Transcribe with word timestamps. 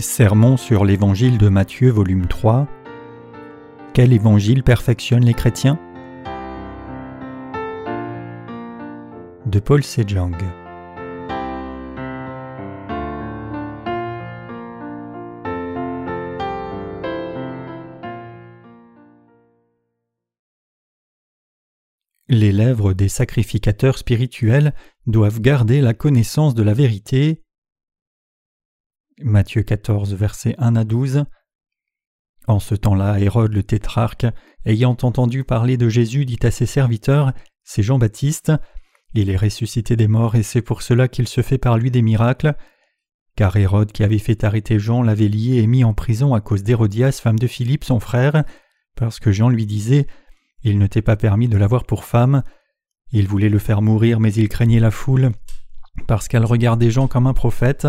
Sermon 0.00 0.56
sur 0.56 0.84
l'Évangile 0.84 1.36
de 1.36 1.48
Matthieu 1.48 1.90
volume 1.90 2.26
3 2.26 2.66
Quel 3.92 4.12
évangile 4.12 4.62
perfectionne 4.62 5.24
les 5.24 5.34
chrétiens? 5.34 5.78
De 9.46 9.60
Paul 9.60 9.82
Sejong. 9.82 10.36
Les 22.28 22.52
lèvres 22.52 22.94
des 22.94 23.08
sacrificateurs 23.08 23.98
spirituels 23.98 24.72
doivent 25.06 25.40
garder 25.40 25.80
la 25.80 25.94
connaissance 25.94 26.54
de 26.54 26.62
la 26.62 26.74
vérité 26.74 27.42
Matthieu 29.22 29.62
14, 29.62 30.14
versets 30.14 30.54
1 30.58 30.76
à 30.76 30.84
12. 30.84 31.24
En 32.46 32.58
ce 32.58 32.74
temps-là, 32.74 33.20
Hérode 33.20 33.52
le 33.52 33.62
tétrarque, 33.62 34.26
ayant 34.64 34.96
entendu 35.02 35.44
parler 35.44 35.76
de 35.76 35.88
Jésus, 35.88 36.24
dit 36.24 36.38
à 36.42 36.50
ses 36.50 36.66
serviteurs 36.66 37.32
C'est 37.62 37.82
Jean-Baptiste. 37.82 38.52
Il 39.12 39.28
est 39.28 39.36
ressuscité 39.36 39.96
des 39.96 40.08
morts 40.08 40.36
et 40.36 40.42
c'est 40.42 40.62
pour 40.62 40.82
cela 40.82 41.08
qu'il 41.08 41.28
se 41.28 41.42
fait 41.42 41.58
par 41.58 41.76
lui 41.76 41.90
des 41.90 42.02
miracles. 42.02 42.54
Car 43.36 43.56
Hérode, 43.56 43.92
qui 43.92 44.02
avait 44.02 44.18
fait 44.18 44.42
arrêter 44.42 44.78
Jean, 44.78 45.02
l'avait 45.02 45.28
lié 45.28 45.58
et 45.58 45.66
mis 45.66 45.84
en 45.84 45.92
prison 45.92 46.34
à 46.34 46.40
cause 46.40 46.62
d'Hérodias, 46.62 47.20
femme 47.22 47.38
de 47.38 47.46
Philippe, 47.46 47.84
son 47.84 48.00
frère, 48.00 48.44
parce 48.96 49.20
que 49.20 49.32
Jean 49.32 49.48
lui 49.50 49.66
disait 49.66 50.06
Il 50.62 50.78
ne 50.78 50.86
t'est 50.86 51.02
pas 51.02 51.16
permis 51.16 51.48
de 51.48 51.58
l'avoir 51.58 51.84
pour 51.84 52.04
femme. 52.04 52.42
Il 53.12 53.28
voulait 53.28 53.48
le 53.48 53.58
faire 53.58 53.82
mourir, 53.82 54.18
mais 54.18 54.32
il 54.32 54.48
craignait 54.48 54.80
la 54.80 54.90
foule, 54.90 55.32
parce 56.06 56.26
qu'elle 56.26 56.44
regardait 56.44 56.90
Jean 56.90 57.06
comme 57.06 57.26
un 57.26 57.34
prophète. 57.34 57.86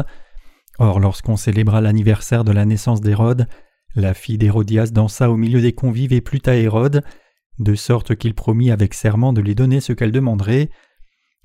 Or, 0.83 0.99
lorsqu'on 0.99 1.37
célébra 1.37 1.79
l'anniversaire 1.79 2.43
de 2.43 2.51
la 2.51 2.65
naissance 2.65 3.01
d'Hérode, 3.01 3.47
la 3.93 4.15
fille 4.15 4.39
d'Hérodias 4.39 4.87
dansa 4.87 5.29
au 5.29 5.37
milieu 5.37 5.61
des 5.61 5.73
convives 5.73 6.11
et 6.11 6.21
plut 6.21 6.47
à 6.47 6.55
Hérode, 6.55 7.03
de 7.59 7.75
sorte 7.75 8.15
qu'il 8.15 8.33
promit 8.33 8.71
avec 8.71 8.95
serment 8.95 9.31
de 9.31 9.41
lui 9.41 9.53
donner 9.53 9.79
ce 9.79 9.93
qu'elle 9.93 10.11
demanderait. 10.11 10.71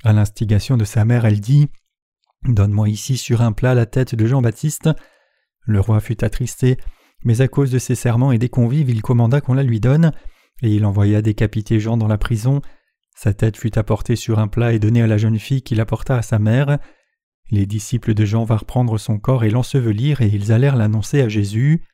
À 0.05 0.15
l'instigation 0.15 0.79
de 0.79 0.87
sa 0.87 1.05
mère, 1.05 1.27
elle 1.27 1.41
dit 1.41 1.69
Donne-moi 2.49 2.89
ici 2.89 3.19
sur 3.19 3.43
un 3.43 3.53
plat 3.53 3.75
la 3.75 3.85
tête 3.85 4.15
de 4.15 4.25
Jean-Baptiste. 4.25 4.89
Le 5.67 5.81
roi 5.81 6.01
fut 6.01 6.25
attristé, 6.25 6.79
mais 7.23 7.43
à 7.43 7.49
cause 7.49 7.71
de 7.71 7.79
ses 7.79 7.95
serments 7.95 8.33
et 8.33 8.39
des 8.39 8.49
convives, 8.49 8.89
il 8.89 9.03
commanda 9.03 9.43
qu'on 9.43 9.53
la 9.53 9.65
lui 9.65 9.81
donne, 9.81 10.13
et 10.63 10.75
il 10.75 10.87
envoya 10.87 11.21
décapiter 11.21 11.79
Jean 11.79 11.99
dans 11.99 12.09
la 12.09 12.17
prison. 12.17 12.63
Sa 13.15 13.35
tête 13.35 13.59
fut 13.59 13.79
apportée 13.79 14.17
sur 14.17 14.39
un 14.39 14.49
plat 14.49 14.73
et 14.73 14.79
donnée 14.79 15.03
à 15.03 15.07
la 15.07 15.19
jeune 15.19 15.39
fille 15.39 15.61
qui 15.61 15.75
l'apporta 15.75 16.17
à 16.17 16.23
sa 16.23 16.39
mère. 16.39 16.79
Les 17.51 17.67
disciples 17.67 18.15
de 18.15 18.25
Jean 18.25 18.45
vinrent 18.45 18.65
prendre 18.65 18.99
son 18.99 19.19
corps 19.19 19.45
et 19.45 19.51
l'ensevelir, 19.51 20.21
et 20.21 20.29
ils 20.29 20.53
allèrent 20.53 20.77
l'annoncer 20.77 21.21
à 21.23 21.29
Jésus. 21.29 21.85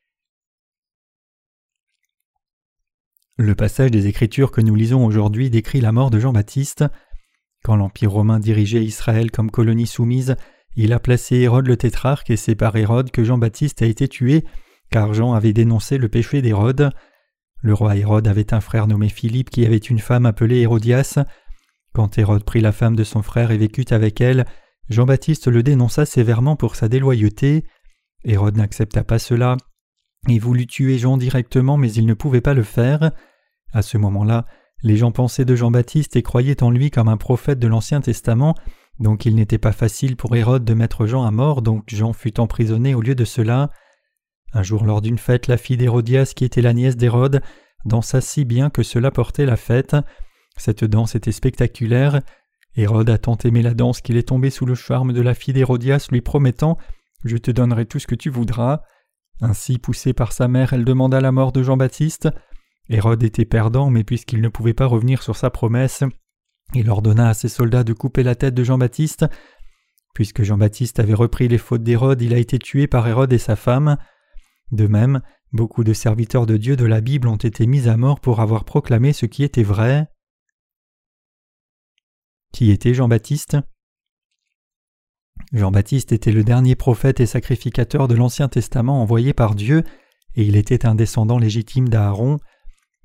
Le 3.36 3.54
passage 3.54 3.90
des 3.90 4.06
Écritures 4.06 4.50
que 4.50 4.60
nous 4.60 4.74
lisons 4.74 5.04
aujourd'hui 5.04 5.50
décrit 5.50 5.80
la 5.80 5.92
mort 5.92 6.10
de 6.10 6.20
Jean-Baptiste. 6.20 6.84
Quand 7.64 7.76
l'Empire 7.76 8.12
romain 8.12 8.40
dirigeait 8.40 8.84
Israël 8.84 9.30
comme 9.30 9.50
colonie 9.50 9.86
soumise, 9.86 10.36
il 10.74 10.92
a 10.92 11.00
placé 11.00 11.36
Hérode 11.36 11.66
le 11.66 11.76
tétrarque 11.76 12.30
et 12.30 12.36
c'est 12.36 12.54
par 12.54 12.76
Hérode 12.76 13.10
que 13.10 13.24
Jean-Baptiste 13.24 13.82
a 13.82 13.86
été 13.86 14.08
tué, 14.08 14.44
car 14.90 15.12
Jean 15.12 15.34
avait 15.34 15.52
dénoncé 15.52 15.98
le 15.98 16.08
péché 16.08 16.40
d'Hérode. 16.40 16.90
Le 17.60 17.74
roi 17.74 17.96
Hérode 17.96 18.26
avait 18.26 18.54
un 18.54 18.60
frère 18.60 18.86
nommé 18.86 19.08
Philippe 19.08 19.50
qui 19.50 19.66
avait 19.66 19.76
une 19.76 19.98
femme 19.98 20.26
appelée 20.26 20.60
Hérodias. 20.60 21.18
Quand 21.92 22.18
Hérode 22.18 22.44
prit 22.44 22.60
la 22.60 22.72
femme 22.72 22.96
de 22.96 23.04
son 23.04 23.22
frère 23.22 23.50
et 23.50 23.58
vécut 23.58 23.86
avec 23.90 24.20
elle, 24.20 24.46
Jean-Baptiste 24.88 25.48
le 25.48 25.62
dénonça 25.62 26.06
sévèrement 26.06 26.56
pour 26.56 26.76
sa 26.76 26.88
déloyauté. 26.88 27.64
Hérode 28.24 28.56
n'accepta 28.56 29.04
pas 29.04 29.18
cela. 29.18 29.56
Il 30.28 30.40
voulut 30.40 30.66
tuer 30.66 30.98
Jean 30.98 31.16
directement, 31.16 31.76
mais 31.76 31.92
il 31.92 32.06
ne 32.06 32.14
pouvait 32.14 32.40
pas 32.40 32.54
le 32.54 32.62
faire. 32.62 33.12
À 33.72 33.82
ce 33.82 33.98
moment-là, 33.98 34.46
les 34.82 34.96
gens 34.96 35.12
pensaient 35.12 35.44
de 35.44 35.56
Jean-Baptiste 35.56 36.16
et 36.16 36.22
croyaient 36.22 36.62
en 36.62 36.70
lui 36.70 36.90
comme 36.90 37.08
un 37.08 37.16
prophète 37.16 37.58
de 37.58 37.68
l'Ancien 37.68 38.00
Testament, 38.00 38.54
donc 38.98 39.24
il 39.26 39.34
n'était 39.34 39.58
pas 39.58 39.72
facile 39.72 40.16
pour 40.16 40.34
Hérode 40.36 40.64
de 40.64 40.74
mettre 40.74 41.06
Jean 41.06 41.24
à 41.24 41.30
mort, 41.30 41.62
donc 41.62 41.84
Jean 41.88 42.12
fut 42.12 42.38
emprisonné 42.38 42.94
au 42.94 43.00
lieu 43.00 43.14
de 43.14 43.24
cela. 43.24 43.70
Un 44.52 44.62
jour 44.62 44.84
lors 44.84 45.00
d'une 45.00 45.18
fête, 45.18 45.46
la 45.46 45.56
fille 45.56 45.76
d'Hérodias, 45.76 46.32
qui 46.36 46.44
était 46.44 46.62
la 46.62 46.74
nièce 46.74 46.96
d'Hérode, 46.96 47.42
dansa 47.84 48.20
si 48.20 48.44
bien 48.44 48.70
que 48.70 48.82
cela 48.82 49.10
portait 49.10 49.46
la 49.46 49.56
fête. 49.56 49.96
Cette 50.56 50.84
danse 50.84 51.14
était 51.14 51.32
spectaculaire, 51.32 52.20
Hérode 52.76 53.10
a 53.10 53.18
tant 53.18 53.36
aimé 53.44 53.62
la 53.62 53.74
danse 53.74 54.00
qu'il 54.00 54.16
est 54.16 54.28
tombé 54.28 54.50
sous 54.50 54.66
le 54.66 54.74
charme 54.74 55.12
de 55.12 55.20
la 55.20 55.34
fille 55.34 55.54
d'Hérodias, 55.54 56.08
lui 56.10 56.20
promettant 56.20 56.78
Je 57.24 57.36
te 57.36 57.50
donnerai 57.50 57.86
tout 57.86 57.98
ce 57.98 58.06
que 58.06 58.14
tu 58.14 58.30
voudras. 58.30 58.82
Ainsi, 59.40 59.78
poussée 59.78 60.12
par 60.12 60.32
sa 60.32 60.48
mère, 60.48 60.72
elle 60.72 60.84
demanda 60.84 61.20
la 61.20 61.32
mort 61.32 61.52
de 61.52 61.62
Jean-Baptiste. 61.62 62.28
Hérode 62.88 63.22
était 63.22 63.44
perdant, 63.44 63.90
mais 63.90 64.04
puisqu'il 64.04 64.40
ne 64.40 64.48
pouvait 64.48 64.74
pas 64.74 64.86
revenir 64.86 65.22
sur 65.22 65.36
sa 65.36 65.50
promesse, 65.50 66.04
il 66.74 66.88
ordonna 66.88 67.28
à 67.28 67.34
ses 67.34 67.48
soldats 67.48 67.84
de 67.84 67.92
couper 67.92 68.22
la 68.22 68.34
tête 68.34 68.54
de 68.54 68.64
Jean-Baptiste. 68.64 69.26
Puisque 70.14 70.42
Jean-Baptiste 70.42 71.00
avait 71.00 71.14
repris 71.14 71.48
les 71.48 71.58
fautes 71.58 71.82
d'Hérode, 71.82 72.22
il 72.22 72.34
a 72.34 72.38
été 72.38 72.58
tué 72.58 72.86
par 72.86 73.06
Hérode 73.06 73.32
et 73.32 73.38
sa 73.38 73.56
femme. 73.56 73.96
De 74.70 74.86
même, 74.86 75.20
beaucoup 75.52 75.84
de 75.84 75.92
serviteurs 75.92 76.46
de 76.46 76.56
Dieu 76.56 76.76
de 76.76 76.86
la 76.86 77.00
Bible 77.00 77.28
ont 77.28 77.36
été 77.36 77.66
mis 77.66 77.88
à 77.88 77.96
mort 77.96 78.20
pour 78.20 78.40
avoir 78.40 78.64
proclamé 78.64 79.12
ce 79.12 79.26
qui 79.26 79.42
était 79.42 79.62
vrai. 79.62 80.08
Qui 82.52 82.70
était 82.70 82.92
Jean-Baptiste? 82.92 83.56
Jean-Baptiste 85.54 86.12
était 86.12 86.32
le 86.32 86.44
dernier 86.44 86.76
prophète 86.76 87.18
et 87.20 87.26
sacrificateur 87.26 88.08
de 88.08 88.14
l'Ancien 88.14 88.48
Testament 88.48 89.00
envoyé 89.00 89.32
par 89.32 89.54
Dieu, 89.54 89.84
et 90.34 90.44
il 90.44 90.56
était 90.56 90.84
un 90.84 90.94
descendant 90.94 91.38
légitime 91.38 91.88
d'Aaron. 91.88 92.38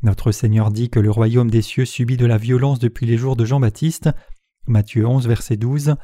Notre 0.03 0.33
Seigneur 0.33 0.69
dit 0.69 0.89
que 0.89 0.99
le 0.99 1.09
royaume 1.09 1.49
des 1.49 1.61
cieux 1.61 1.85
subit 1.85 2.17
de 2.17 2.25
la 2.25 2.37
violence 2.37 2.79
depuis 2.79 3.05
les 3.05 3.17
jours 3.17 3.37
de 3.37 3.45
Jean-Baptiste. 3.45 4.09
Matthieu 4.67 5.07
11, 5.07 5.27
verset 5.27 5.55
12. 5.55 5.95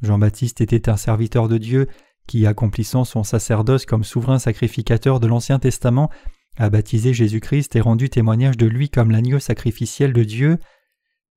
Jean-Baptiste 0.00 0.62
était 0.62 0.88
un 0.88 0.96
serviteur 0.96 1.48
de 1.48 1.58
Dieu 1.58 1.86
qui, 2.26 2.46
accomplissant 2.46 3.04
son 3.04 3.24
sacerdoce 3.24 3.84
comme 3.84 4.04
souverain 4.04 4.38
sacrificateur 4.38 5.20
de 5.20 5.26
l'Ancien 5.26 5.58
Testament, 5.58 6.10
a 6.56 6.70
baptisé 6.70 7.12
Jésus-Christ 7.12 7.76
et 7.76 7.80
rendu 7.80 8.08
témoignage 8.08 8.56
de 8.56 8.66
lui 8.66 8.88
comme 8.88 9.10
l'agneau 9.10 9.38
sacrificiel 9.38 10.14
de 10.14 10.24
Dieu. 10.24 10.58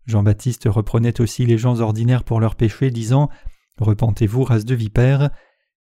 Jean-Baptiste 0.06 0.68
reprenait 0.68 1.22
aussi 1.22 1.46
les 1.46 1.58
gens 1.58 1.80
ordinaires 1.80 2.24
pour 2.24 2.40
leurs 2.40 2.56
péchés, 2.56 2.92
disant 2.92 3.30
Repentez-vous, 3.80 4.44
race 4.44 4.66
de 4.66 4.76
vipères. 4.76 5.30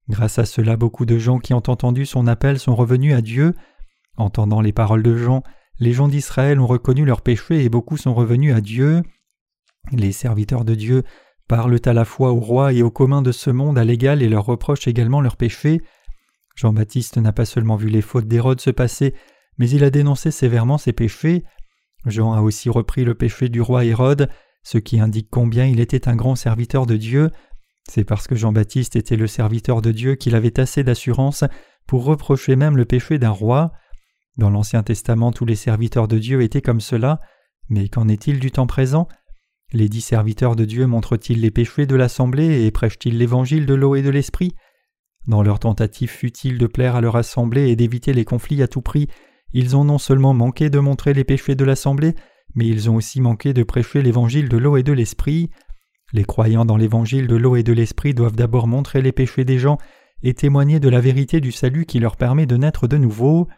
Grâce 0.09 0.39
à 0.39 0.45
cela, 0.45 0.77
beaucoup 0.77 1.07
de 1.07 1.19
gens 1.19 1.39
qui 1.39 1.55
ont 1.55 1.63
entendu 1.67 2.07
son 2.07 2.27
appel 2.27 2.59
sont 2.59 2.75
revenus 2.75 3.15
à 3.15 3.21
Dieu. 3.21 3.55
Entendant 4.17 4.61
les 4.61 4.73
paroles 4.73 5.03
de 5.03 5.17
Jean, 5.17 5.43
les 5.79 5.93
gens 5.93 6.09
d'Israël 6.09 6.61
ont 6.61 6.67
reconnu 6.67 7.05
leurs 7.05 7.23
péchés 7.23 7.65
et 7.65 7.69
beaucoup 7.69 7.97
sont 7.97 8.15
revenus 8.15 8.55
à 8.55 8.61
Dieu. 8.61 9.03
Les 9.91 10.13
serviteurs 10.13 10.65
de 10.65 10.75
Dieu 10.75 11.03
parlent 11.49 11.81
à 11.85 11.93
la 11.93 12.05
fois 12.05 12.33
au 12.33 12.41
roi 12.41 12.73
et 12.73 12.83
aux 12.83 12.91
communs 12.91 13.23
de 13.23 13.33
ce 13.33 13.51
monde 13.51 13.79
à 13.79 13.85
l'égal 13.85 14.23
et 14.23 14.29
leur 14.29 14.45
reprochent 14.45 14.87
également 14.87 15.21
leurs 15.21 15.37
péchés. 15.37 15.83
Jean-Baptiste 16.55 17.17
n'a 17.17 17.33
pas 17.33 17.45
seulement 17.45 17.77
vu 17.77 17.89
les 17.89 18.03
fautes 18.03 18.29
d'Hérode 18.29 18.61
se 18.61 18.71
passer, 18.71 19.15
mais 19.59 19.69
il 19.71 19.85
a 19.85 19.91
dénoncé 19.91 20.31
sévèrement 20.31 20.79
ses 20.79 20.93
péchés. 20.93 21.45
Jean 22.07 22.33
a 22.33 22.41
aussi 22.41 22.69
repris 22.69 23.05
le 23.05 23.15
péché 23.15 23.49
du 23.49 23.61
roi 23.61 23.85
Hérode, 23.85 24.29
ce 24.63 24.79
qui 24.79 25.01
indique 25.01 25.29
combien 25.31 25.67
il 25.67 25.81
était 25.81 26.09
un 26.09 26.17
grand 26.17 26.37
serviteur 26.37 26.87
de 26.87 26.97
Dieu. 26.97 27.31
C'est 27.89 28.05
parce 28.05 28.29
que 28.29 28.37
Jean-Baptiste 28.37 28.97
était 28.97 29.17
le 29.17 29.27
serviteur 29.27 29.83
de 29.83 29.93
Dieu 29.93 30.15
qu'il 30.15 30.35
avait 30.35 30.61
assez 30.61 30.85
d'assurance 30.85 31.45
pour 31.87 32.05
reprocher 32.05 32.57
même 32.57 32.77
le 32.77 32.85
péché 32.85 33.19
d'un 33.19 33.31
roi. 33.31 33.73
Dans 34.37 34.51
l'Ancien 34.51 34.83
Testament, 34.83 35.33
tous 35.33 35.45
les 35.45 35.57
serviteurs 35.57 36.09
de 36.09 36.19
Dieu 36.19 36.43
étaient 36.43 36.63
comme 36.63 36.81
cela, 36.81 37.21
mais 37.69 37.89
qu'en 37.89 38.09
est-il 38.09 38.39
du 38.39 38.51
temps 38.51 38.67
présent? 38.67 39.09
Les 39.73 39.89
dix 39.89 40.01
serviteurs 40.01 40.55
de 40.55 40.65
Dieu 40.65 40.87
montrent-ils 40.87 41.41
les 41.41 41.51
péchés 41.51 41.87
de 41.87 41.97
l'assemblée 41.97 42.65
et 42.65 42.71
prêchent-ils 42.71 43.17
l'évangile 43.17 43.67
de 43.67 43.75
l'eau 43.75 43.95
et 43.95 44.03
de 44.03 44.11
l'esprit? 44.11 44.55
Dans 45.27 45.43
leur 45.43 45.59
tentative 45.59 46.11
futile 46.11 46.59
de 46.59 46.67
plaire 46.67 46.97
à 46.97 47.01
leur 47.01 47.17
assemblée 47.17 47.69
et 47.69 47.77
d'éviter 47.77 48.13
les 48.13 48.25
conflits 48.25 48.63
à 48.63 48.69
tout 48.69 48.83
prix, 48.83 49.09
ils 49.53 49.77
ont 49.77 49.85
non 49.85 49.99
seulement 49.99 50.35
manqué 50.35 50.71
de 50.71 50.79
montrer 50.79 51.15
les 51.15 51.25
péchés 51.25 51.55
de 51.55 51.65
l'Assemblée, 51.65 52.15
mais 52.55 52.67
ils 52.67 52.91
ont 52.91 52.97
aussi 52.97 53.21
manqué 53.21 53.53
de 53.53 53.63
prêcher 53.63 54.03
l'évangile 54.03 54.49
de 54.49 54.57
l'eau 54.57 54.77
et 54.77 54.83
de 54.83 54.93
l'esprit. 54.93 55.51
Les 56.13 56.25
croyants 56.25 56.65
dans 56.65 56.77
l'évangile 56.77 57.27
de 57.27 57.37
l'eau 57.37 57.57
et 57.57 57.63
de 57.63 57.73
l'esprit 57.73 58.15
doivent 58.15 58.37
d'abord 58.37 58.67
montrer 58.67 59.01
les 59.03 59.13
péchés 59.13 59.45
des 59.45 59.59
gens 59.59 59.79
et 60.23 60.35
témoigner 60.35 60.81
de 60.81 60.89
la 60.89 61.01
vérité 61.01 61.41
du 61.41 61.53
salut 61.53 61.87
qui 61.87 61.99
leur 61.99 62.17
permet 62.17 62.47
de 62.47 62.57
naître 62.57 62.87
de 62.87 62.97
nouveau. 62.97 63.49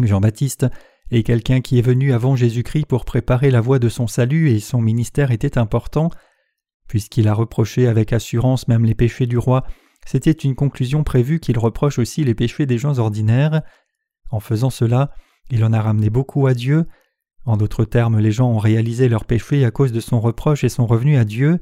Jean-Baptiste 0.00 0.66
est 1.10 1.22
quelqu'un 1.22 1.60
qui 1.60 1.78
est 1.78 1.82
venu 1.82 2.12
avant 2.12 2.34
Jésus-Christ 2.34 2.86
pour 2.86 3.04
préparer 3.04 3.50
la 3.50 3.60
voie 3.60 3.78
de 3.78 3.88
son 3.88 4.06
salut 4.06 4.50
et 4.50 4.60
son 4.60 4.80
ministère 4.80 5.30
était 5.30 5.58
important. 5.58 6.10
Puisqu'il 6.88 7.28
a 7.28 7.34
reproché 7.34 7.86
avec 7.86 8.12
assurance 8.12 8.68
même 8.68 8.84
les 8.84 8.94
péchés 8.94 9.26
du 9.26 9.38
roi, 9.38 9.64
c'était 10.06 10.32
une 10.32 10.54
conclusion 10.54 11.02
prévue 11.02 11.40
qu'il 11.40 11.58
reproche 11.58 11.98
aussi 11.98 12.24
les 12.24 12.34
péchés 12.34 12.66
des 12.66 12.78
gens 12.78 12.98
ordinaires. 12.98 13.62
En 14.30 14.40
faisant 14.40 14.70
cela, 14.70 15.12
il 15.50 15.64
en 15.64 15.72
a 15.72 15.80
ramené 15.80 16.10
beaucoup 16.10 16.46
à 16.46 16.54
Dieu. 16.54 16.86
En 17.44 17.56
d'autres 17.56 17.84
termes, 17.84 18.18
les 18.18 18.32
gens 18.32 18.50
ont 18.50 18.58
réalisé 18.58 19.08
leurs 19.08 19.26
péchés 19.26 19.64
à 19.64 19.70
cause 19.70 19.92
de 19.92 20.00
son 20.00 20.20
reproche 20.20 20.64
et 20.64 20.68
sont 20.68 20.86
revenus 20.86 21.18
à 21.18 21.24
Dieu. 21.24 21.60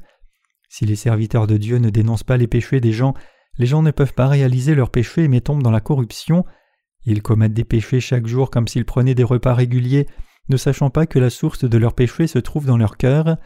Si 0.69 0.85
les 0.85 0.95
serviteurs 0.95 1.45
de 1.45 1.57
Dieu 1.57 1.77
ne 1.77 1.89
dénoncent 1.89 2.23
pas 2.23 2.37
les 2.37 2.47
péchés 2.47 2.79
des 2.79 2.93
gens, 2.93 3.13
les 3.57 3.65
gens 3.65 3.83
ne 3.83 3.91
peuvent 3.91 4.13
pas 4.13 4.27
réaliser 4.27 4.75
leurs 4.75 4.89
péchés 4.89 5.27
mais 5.27 5.41
tombent 5.41 5.63
dans 5.63 5.71
la 5.71 5.81
corruption. 5.81 6.45
Ils 7.05 7.21
commettent 7.21 7.53
des 7.53 7.65
péchés 7.65 7.99
chaque 7.99 8.27
jour 8.27 8.49
comme 8.49 8.67
s'ils 8.67 8.85
prenaient 8.85 9.15
des 9.15 9.23
repas 9.23 9.53
réguliers, 9.53 10.07
ne 10.49 10.57
sachant 10.57 10.89
pas 10.89 11.05
que 11.05 11.19
la 11.19 11.29
source 11.29 11.65
de 11.65 11.77
leurs 11.77 11.93
péchés 11.93 12.27
se 12.27 12.39
trouve 12.39 12.65
dans 12.65 12.77
leur 12.77 12.97
cœur. 12.97 13.37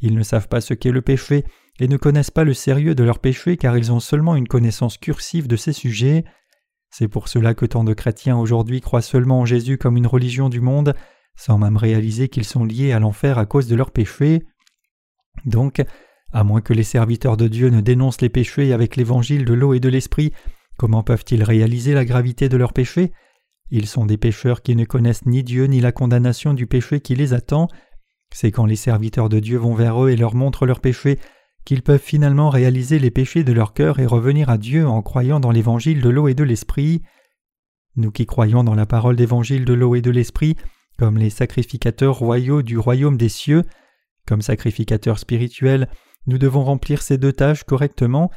Ils 0.00 0.14
ne 0.14 0.22
savent 0.22 0.48
pas 0.48 0.60
ce 0.60 0.74
qu'est 0.74 0.90
le 0.90 1.02
péché 1.02 1.44
et 1.78 1.88
ne 1.88 1.96
connaissent 1.96 2.30
pas 2.30 2.44
le 2.44 2.54
sérieux 2.54 2.94
de 2.94 3.04
leurs 3.04 3.18
péchés 3.18 3.56
car 3.56 3.76
ils 3.76 3.92
ont 3.92 4.00
seulement 4.00 4.36
une 4.36 4.48
connaissance 4.48 4.98
cursive 4.98 5.46
de 5.46 5.56
ces 5.56 5.72
sujets. 5.72 6.24
C'est 6.96 7.08
pour 7.08 7.26
cela 7.26 7.54
que 7.54 7.66
tant 7.66 7.82
de 7.82 7.92
chrétiens 7.92 8.38
aujourd'hui 8.38 8.80
croient 8.80 9.02
seulement 9.02 9.40
en 9.40 9.44
Jésus 9.44 9.78
comme 9.78 9.96
une 9.96 10.06
religion 10.06 10.48
du 10.48 10.60
monde, 10.60 10.94
sans 11.34 11.58
même 11.58 11.76
réaliser 11.76 12.28
qu'ils 12.28 12.44
sont 12.44 12.64
liés 12.64 12.92
à 12.92 13.00
l'enfer 13.00 13.36
à 13.36 13.46
cause 13.46 13.66
de 13.66 13.74
leurs 13.74 13.90
péchés. 13.90 14.44
Donc, 15.44 15.82
à 16.32 16.44
moins 16.44 16.60
que 16.60 16.72
les 16.72 16.84
serviteurs 16.84 17.36
de 17.36 17.48
Dieu 17.48 17.70
ne 17.70 17.80
dénoncent 17.80 18.20
les 18.20 18.28
péchés 18.28 18.72
avec 18.72 18.94
l'évangile 18.94 19.44
de 19.44 19.54
l'eau 19.54 19.74
et 19.74 19.80
de 19.80 19.88
l'esprit, 19.88 20.32
comment 20.76 21.02
peuvent-ils 21.02 21.42
réaliser 21.42 21.94
la 21.94 22.04
gravité 22.04 22.48
de 22.48 22.56
leurs 22.56 22.72
péchés? 22.72 23.10
Ils 23.72 23.88
sont 23.88 24.06
des 24.06 24.16
pécheurs 24.16 24.62
qui 24.62 24.76
ne 24.76 24.84
connaissent 24.84 25.26
ni 25.26 25.42
Dieu 25.42 25.64
ni 25.64 25.80
la 25.80 25.90
condamnation 25.90 26.54
du 26.54 26.68
péché 26.68 27.00
qui 27.00 27.16
les 27.16 27.34
attend. 27.34 27.66
C'est 28.32 28.52
quand 28.52 28.66
les 28.66 28.76
serviteurs 28.76 29.28
de 29.28 29.40
Dieu 29.40 29.58
vont 29.58 29.74
vers 29.74 30.00
eux 30.00 30.10
et 30.10 30.16
leur 30.16 30.36
montrent 30.36 30.64
leurs 30.64 30.80
péchés 30.80 31.18
qu'ils 31.64 31.82
peuvent 31.82 31.98
finalement 31.98 32.50
réaliser 32.50 32.98
les 32.98 33.10
péchés 33.10 33.44
de 33.44 33.52
leur 33.52 33.72
cœur 33.72 33.98
et 33.98 34.06
revenir 34.06 34.50
à 34.50 34.58
Dieu 34.58 34.86
en 34.86 35.02
croyant 35.02 35.40
dans 35.40 35.50
l'évangile 35.50 36.00
de 36.00 36.08
l'eau 36.08 36.28
et 36.28 36.34
de 36.34 36.44
l'esprit. 36.44 37.02
Nous 37.96 38.10
qui 38.10 38.26
croyons 38.26 38.64
dans 38.64 38.74
la 38.74 38.86
parole 38.86 39.16
d'évangile 39.16 39.64
de 39.64 39.72
l'eau 39.72 39.94
et 39.94 40.02
de 40.02 40.10
l'esprit, 40.10 40.56
comme 40.98 41.18
les 41.18 41.30
sacrificateurs 41.30 42.18
royaux 42.18 42.62
du 42.62 42.78
royaume 42.78 43.16
des 43.16 43.28
cieux, 43.28 43.62
comme 44.26 44.42
sacrificateurs 44.42 45.18
spirituels, 45.18 45.88
nous 46.26 46.38
devons 46.38 46.64
remplir 46.64 47.02
ces 47.02 47.18
deux 47.18 47.32
tâches 47.32 47.64
correctement, 47.64 48.30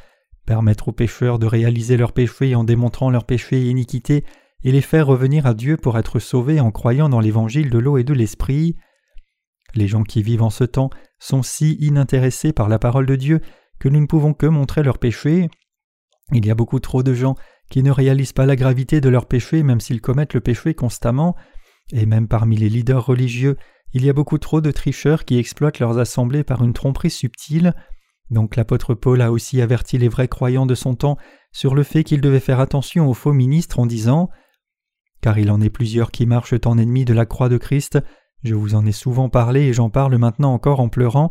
permettre 0.46 0.88
aux 0.88 0.92
pécheurs 0.92 1.38
de 1.38 1.46
réaliser 1.46 1.96
leurs 1.96 2.12
péchés 2.12 2.54
en 2.54 2.64
démontrant 2.64 3.10
leurs 3.10 3.26
péchés 3.26 3.62
et 3.62 3.70
iniquités, 3.70 4.24
et 4.64 4.72
les 4.72 4.80
faire 4.80 5.06
revenir 5.06 5.46
à 5.46 5.54
Dieu 5.54 5.76
pour 5.76 5.98
être 5.98 6.18
sauvés 6.18 6.60
en 6.60 6.70
croyant 6.70 7.08
dans 7.08 7.20
l'évangile 7.20 7.70
de 7.70 7.78
l'eau 7.78 7.96
et 7.96 8.04
de 8.04 8.14
l'esprit. 8.14 8.76
Les 9.74 9.88
gens 9.88 10.02
qui 10.02 10.22
vivent 10.22 10.42
en 10.42 10.50
ce 10.50 10.64
temps 10.64 10.90
sont 11.18 11.42
si 11.42 11.74
inintéressés 11.80 12.52
par 12.52 12.68
la 12.68 12.78
parole 12.78 13.06
de 13.06 13.16
Dieu 13.16 13.40
que 13.78 13.88
nous 13.88 14.00
ne 14.00 14.06
pouvons 14.06 14.34
que 14.34 14.46
montrer 14.46 14.82
leurs 14.82 14.98
péchés. 14.98 15.48
Il 16.32 16.46
y 16.46 16.50
a 16.50 16.54
beaucoup 16.54 16.80
trop 16.80 17.02
de 17.02 17.14
gens 17.14 17.36
qui 17.70 17.82
ne 17.82 17.90
réalisent 17.90 18.32
pas 18.32 18.46
la 18.46 18.56
gravité 18.56 19.00
de 19.00 19.08
leurs 19.08 19.26
péchés 19.26 19.62
même 19.62 19.80
s'ils 19.80 20.00
commettent 20.00 20.34
le 20.34 20.40
péché 20.40 20.74
constamment, 20.74 21.36
et 21.92 22.06
même 22.06 22.28
parmi 22.28 22.56
les 22.56 22.68
leaders 22.68 23.04
religieux, 23.04 23.56
il 23.92 24.04
y 24.04 24.10
a 24.10 24.12
beaucoup 24.12 24.38
trop 24.38 24.60
de 24.60 24.70
tricheurs 24.70 25.24
qui 25.24 25.38
exploitent 25.38 25.78
leurs 25.78 25.98
assemblées 25.98 26.44
par 26.44 26.62
une 26.62 26.74
tromperie 26.74 27.10
subtile. 27.10 27.74
Donc 28.30 28.56
l'apôtre 28.56 28.94
Paul 28.94 29.22
a 29.22 29.32
aussi 29.32 29.62
averti 29.62 29.96
les 29.96 30.08
vrais 30.08 30.28
croyants 30.28 30.66
de 30.66 30.74
son 30.74 30.94
temps 30.94 31.16
sur 31.52 31.74
le 31.74 31.82
fait 31.82 32.04
qu'ils 32.04 32.20
devaient 32.20 32.40
faire 32.40 32.60
attention 32.60 33.08
aux 33.08 33.14
faux 33.14 33.32
ministres 33.32 33.78
en 33.78 33.86
disant 33.86 34.28
Car 35.22 35.38
il 35.38 35.50
en 35.50 35.60
est 35.62 35.70
plusieurs 35.70 36.10
qui 36.10 36.26
marchent 36.26 36.54
en 36.66 36.76
ennemis 36.76 37.06
de 37.06 37.14
la 37.14 37.24
croix 37.24 37.48
de 37.48 37.56
Christ, 37.56 37.98
je 38.44 38.54
vous 38.54 38.74
en 38.74 38.86
ai 38.86 38.92
souvent 38.92 39.28
parlé 39.28 39.62
et 39.62 39.72
j'en 39.72 39.90
parle 39.90 40.16
maintenant 40.16 40.52
encore 40.52 40.80
en 40.80 40.88
pleurant, 40.88 41.30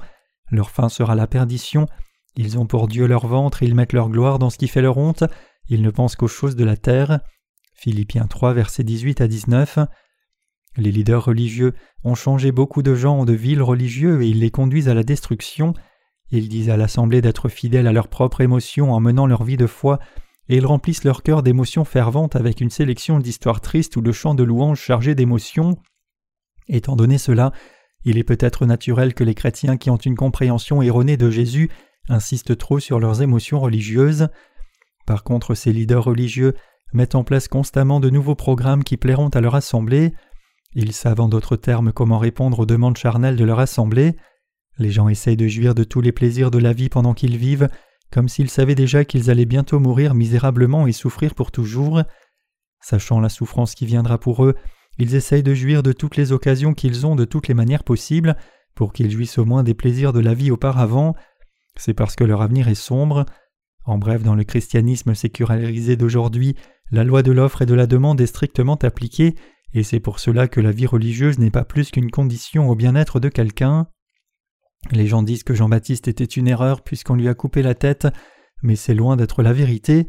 leur 0.51 0.69
fin 0.69 0.89
sera 0.89 1.15
la 1.15 1.27
perdition, 1.27 1.87
ils 2.35 2.59
ont 2.59 2.65
pour 2.65 2.87
Dieu 2.87 3.07
leur 3.07 3.25
ventre, 3.25 3.63
ils 3.63 3.75
mettent 3.75 3.93
leur 3.93 4.09
gloire 4.09 4.39
dans 4.39 4.49
ce 4.49 4.57
qui 4.57 4.67
fait 4.67 4.81
leur 4.81 4.97
honte, 4.97 5.23
ils 5.69 5.81
ne 5.81 5.89
pensent 5.89 6.15
qu'aux 6.15 6.27
choses 6.27 6.55
de 6.55 6.63
la 6.63 6.77
terre. 6.77 7.19
Philippiens 7.73 8.27
3 8.27 8.53
versets 8.53 8.83
18 8.83 9.21
à 9.21 9.27
19. 9.27 9.79
Les 10.77 10.91
leaders 10.91 11.25
religieux 11.25 11.73
ont 12.03 12.15
changé 12.15 12.51
beaucoup 12.51 12.83
de 12.83 12.93
gens 12.93 13.25
de 13.25 13.33
villes 13.33 13.63
religieux 13.63 14.21
et 14.21 14.27
ils 14.27 14.39
les 14.39 14.51
conduisent 14.51 14.89
à 14.89 14.93
la 14.93 15.03
destruction. 15.03 15.73
Ils 16.29 16.49
disent 16.49 16.69
à 16.69 16.77
l'Assemblée 16.77 17.21
d'être 17.21 17.49
fidèles 17.49 17.87
à 17.87 17.93
leurs 17.93 18.07
propres 18.07 18.41
émotions 18.41 18.93
en 18.93 18.99
menant 18.99 19.25
leur 19.25 19.43
vie 19.43 19.57
de 19.57 19.65
foi, 19.65 19.99
et 20.49 20.57
ils 20.57 20.65
remplissent 20.65 21.03
leur 21.03 21.23
cœur 21.23 21.41
d'émotions 21.41 21.85
ferventes 21.85 22.35
avec 22.35 22.61
une 22.61 22.69
sélection 22.69 23.19
d'histoires 23.19 23.61
tristes 23.61 23.95
ou 23.97 24.01
de 24.01 24.11
chants 24.11 24.35
de 24.35 24.43
louanges 24.43 24.79
chargés 24.79 25.15
d'émotions. 25.15 25.77
Étant 26.69 26.95
donné 26.95 27.17
cela, 27.17 27.51
il 28.03 28.17
est 28.17 28.23
peut-être 28.23 28.65
naturel 28.65 29.13
que 29.13 29.23
les 29.23 29.35
chrétiens 29.35 29.77
qui 29.77 29.89
ont 29.89 29.97
une 29.97 30.15
compréhension 30.15 30.81
erronée 30.81 31.17
de 31.17 31.29
Jésus 31.29 31.69
insistent 32.09 32.57
trop 32.57 32.79
sur 32.79 32.99
leurs 32.99 33.21
émotions 33.21 33.59
religieuses. 33.59 34.29
Par 35.05 35.23
contre, 35.23 35.55
ces 35.55 35.73
leaders 35.73 36.03
religieux 36.03 36.53
mettent 36.93 37.15
en 37.15 37.23
place 37.23 37.47
constamment 37.47 37.99
de 37.99 38.09
nouveaux 38.09 38.35
programmes 38.35 38.83
qui 38.83 38.97
plairont 38.97 39.29
à 39.29 39.41
leur 39.41 39.55
assemblée. 39.55 40.13
Ils 40.73 40.93
savent 40.93 41.19
en 41.19 41.27
d'autres 41.27 41.55
termes 41.55 41.91
comment 41.91 42.19
répondre 42.19 42.59
aux 42.59 42.65
demandes 42.65 42.97
charnelles 42.97 43.35
de 43.35 43.43
leur 43.43 43.59
assemblée. 43.59 44.15
Les 44.77 44.91
gens 44.91 45.09
essayent 45.09 45.37
de 45.37 45.47
jouir 45.47 45.75
de 45.75 45.83
tous 45.83 46.01
les 46.01 46.11
plaisirs 46.11 46.51
de 46.51 46.59
la 46.59 46.71
vie 46.71 46.89
pendant 46.89 47.13
qu'ils 47.13 47.37
vivent, 47.37 47.67
comme 48.11 48.29
s'ils 48.29 48.49
savaient 48.49 48.75
déjà 48.75 49.05
qu'ils 49.05 49.29
allaient 49.29 49.45
bientôt 49.45 49.79
mourir 49.79 50.13
misérablement 50.13 50.87
et 50.87 50.91
souffrir 50.91 51.33
pour 51.35 51.51
toujours. 51.51 52.03
Sachant 52.79 53.19
la 53.19 53.29
souffrance 53.29 53.75
qui 53.75 53.85
viendra 53.85 54.17
pour 54.19 54.45
eux, 54.45 54.55
ils 54.97 55.15
essayent 55.15 55.43
de 55.43 55.53
jouir 55.53 55.83
de 55.83 55.91
toutes 55.91 56.15
les 56.15 56.31
occasions 56.31 56.73
qu'ils 56.73 57.05
ont 57.05 57.15
de 57.15 57.25
toutes 57.25 57.47
les 57.47 57.53
manières 57.53 57.83
possibles, 57.83 58.35
pour 58.75 58.93
qu'ils 58.93 59.11
jouissent 59.11 59.37
au 59.37 59.45
moins 59.45 59.63
des 59.63 59.73
plaisirs 59.73 60.13
de 60.13 60.19
la 60.19 60.33
vie 60.33 60.51
auparavant. 60.51 61.15
C'est 61.77 61.93
parce 61.93 62.15
que 62.15 62.23
leur 62.23 62.41
avenir 62.41 62.67
est 62.67 62.75
sombre. 62.75 63.25
En 63.85 63.97
bref, 63.97 64.23
dans 64.23 64.35
le 64.35 64.43
christianisme 64.43 65.15
sécularisé 65.15 65.95
d'aujourd'hui, 65.95 66.55
la 66.91 67.03
loi 67.03 67.23
de 67.23 67.31
l'offre 67.31 67.61
et 67.61 67.65
de 67.65 67.73
la 67.73 67.87
demande 67.87 68.21
est 68.21 68.27
strictement 68.27 68.75
appliquée 68.75 69.35
et 69.73 69.83
c'est 69.83 69.99
pour 69.99 70.19
cela 70.19 70.47
que 70.47 70.61
la 70.61 70.71
vie 70.71 70.85
religieuse 70.85 71.39
n'est 71.39 71.51
pas 71.51 71.65
plus 71.65 71.91
qu'une 71.91 72.11
condition 72.11 72.69
au 72.69 72.75
bien-être 72.75 73.19
de 73.19 73.29
quelqu'un. 73.29 73.87
Les 74.91 75.07
gens 75.07 75.23
disent 75.23 75.43
que 75.43 75.53
Jean-Baptiste 75.53 76.07
était 76.07 76.23
une 76.23 76.47
erreur 76.47 76.81
puisqu'on 76.81 77.15
lui 77.15 77.27
a 77.27 77.33
coupé 77.33 77.61
la 77.61 77.75
tête, 77.75 78.07
mais 78.63 78.75
c'est 78.75 78.95
loin 78.95 79.17
d'être 79.17 79.43
la 79.43 79.53
vérité. 79.53 80.07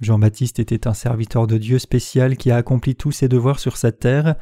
Jean-Baptiste 0.00 0.58
était 0.58 0.86
un 0.86 0.94
serviteur 0.94 1.46
de 1.46 1.58
Dieu 1.58 1.78
spécial 1.78 2.36
qui 2.36 2.50
a 2.50 2.56
accompli 2.56 2.94
tous 2.94 3.12
ses 3.12 3.28
devoirs 3.28 3.58
sur 3.58 3.76
cette 3.76 3.98
terre. 3.98 4.36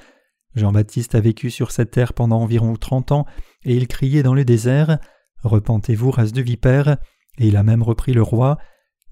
Jean-Baptiste 0.54 1.14
a 1.14 1.20
vécu 1.20 1.50
sur 1.50 1.70
cette 1.70 1.90
terre 1.90 2.12
pendant 2.12 2.40
environ 2.40 2.74
trente 2.76 3.12
ans, 3.12 3.26
et 3.64 3.74
il 3.74 3.88
criait 3.88 4.22
dans 4.22 4.34
le 4.34 4.44
désert 4.44 4.98
Repentez-vous, 5.42 6.10
race 6.10 6.32
de 6.32 6.42
vipères 6.42 6.96
et 7.38 7.48
il 7.48 7.56
a 7.56 7.62
même 7.62 7.82
repris 7.82 8.12
le 8.12 8.22
roi. 8.22 8.58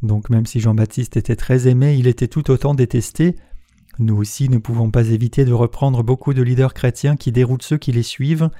Donc 0.02 0.30
même 0.30 0.46
si 0.46 0.60
Jean-Baptiste 0.60 1.16
était 1.16 1.36
très 1.36 1.68
aimé, 1.68 1.96
il 1.96 2.06
était 2.06 2.28
tout 2.28 2.50
autant 2.50 2.74
détesté. 2.74 3.36
Nous 3.98 4.16
aussi 4.16 4.48
ne 4.48 4.58
pouvons 4.58 4.90
pas 4.90 5.08
éviter 5.08 5.44
de 5.44 5.52
reprendre 5.52 6.02
beaucoup 6.02 6.34
de 6.34 6.42
leaders 6.42 6.74
chrétiens 6.74 7.16
qui 7.16 7.32
déroutent 7.32 7.62
ceux 7.62 7.78
qui 7.78 7.92
les 7.92 8.02
suivent. 8.02 8.50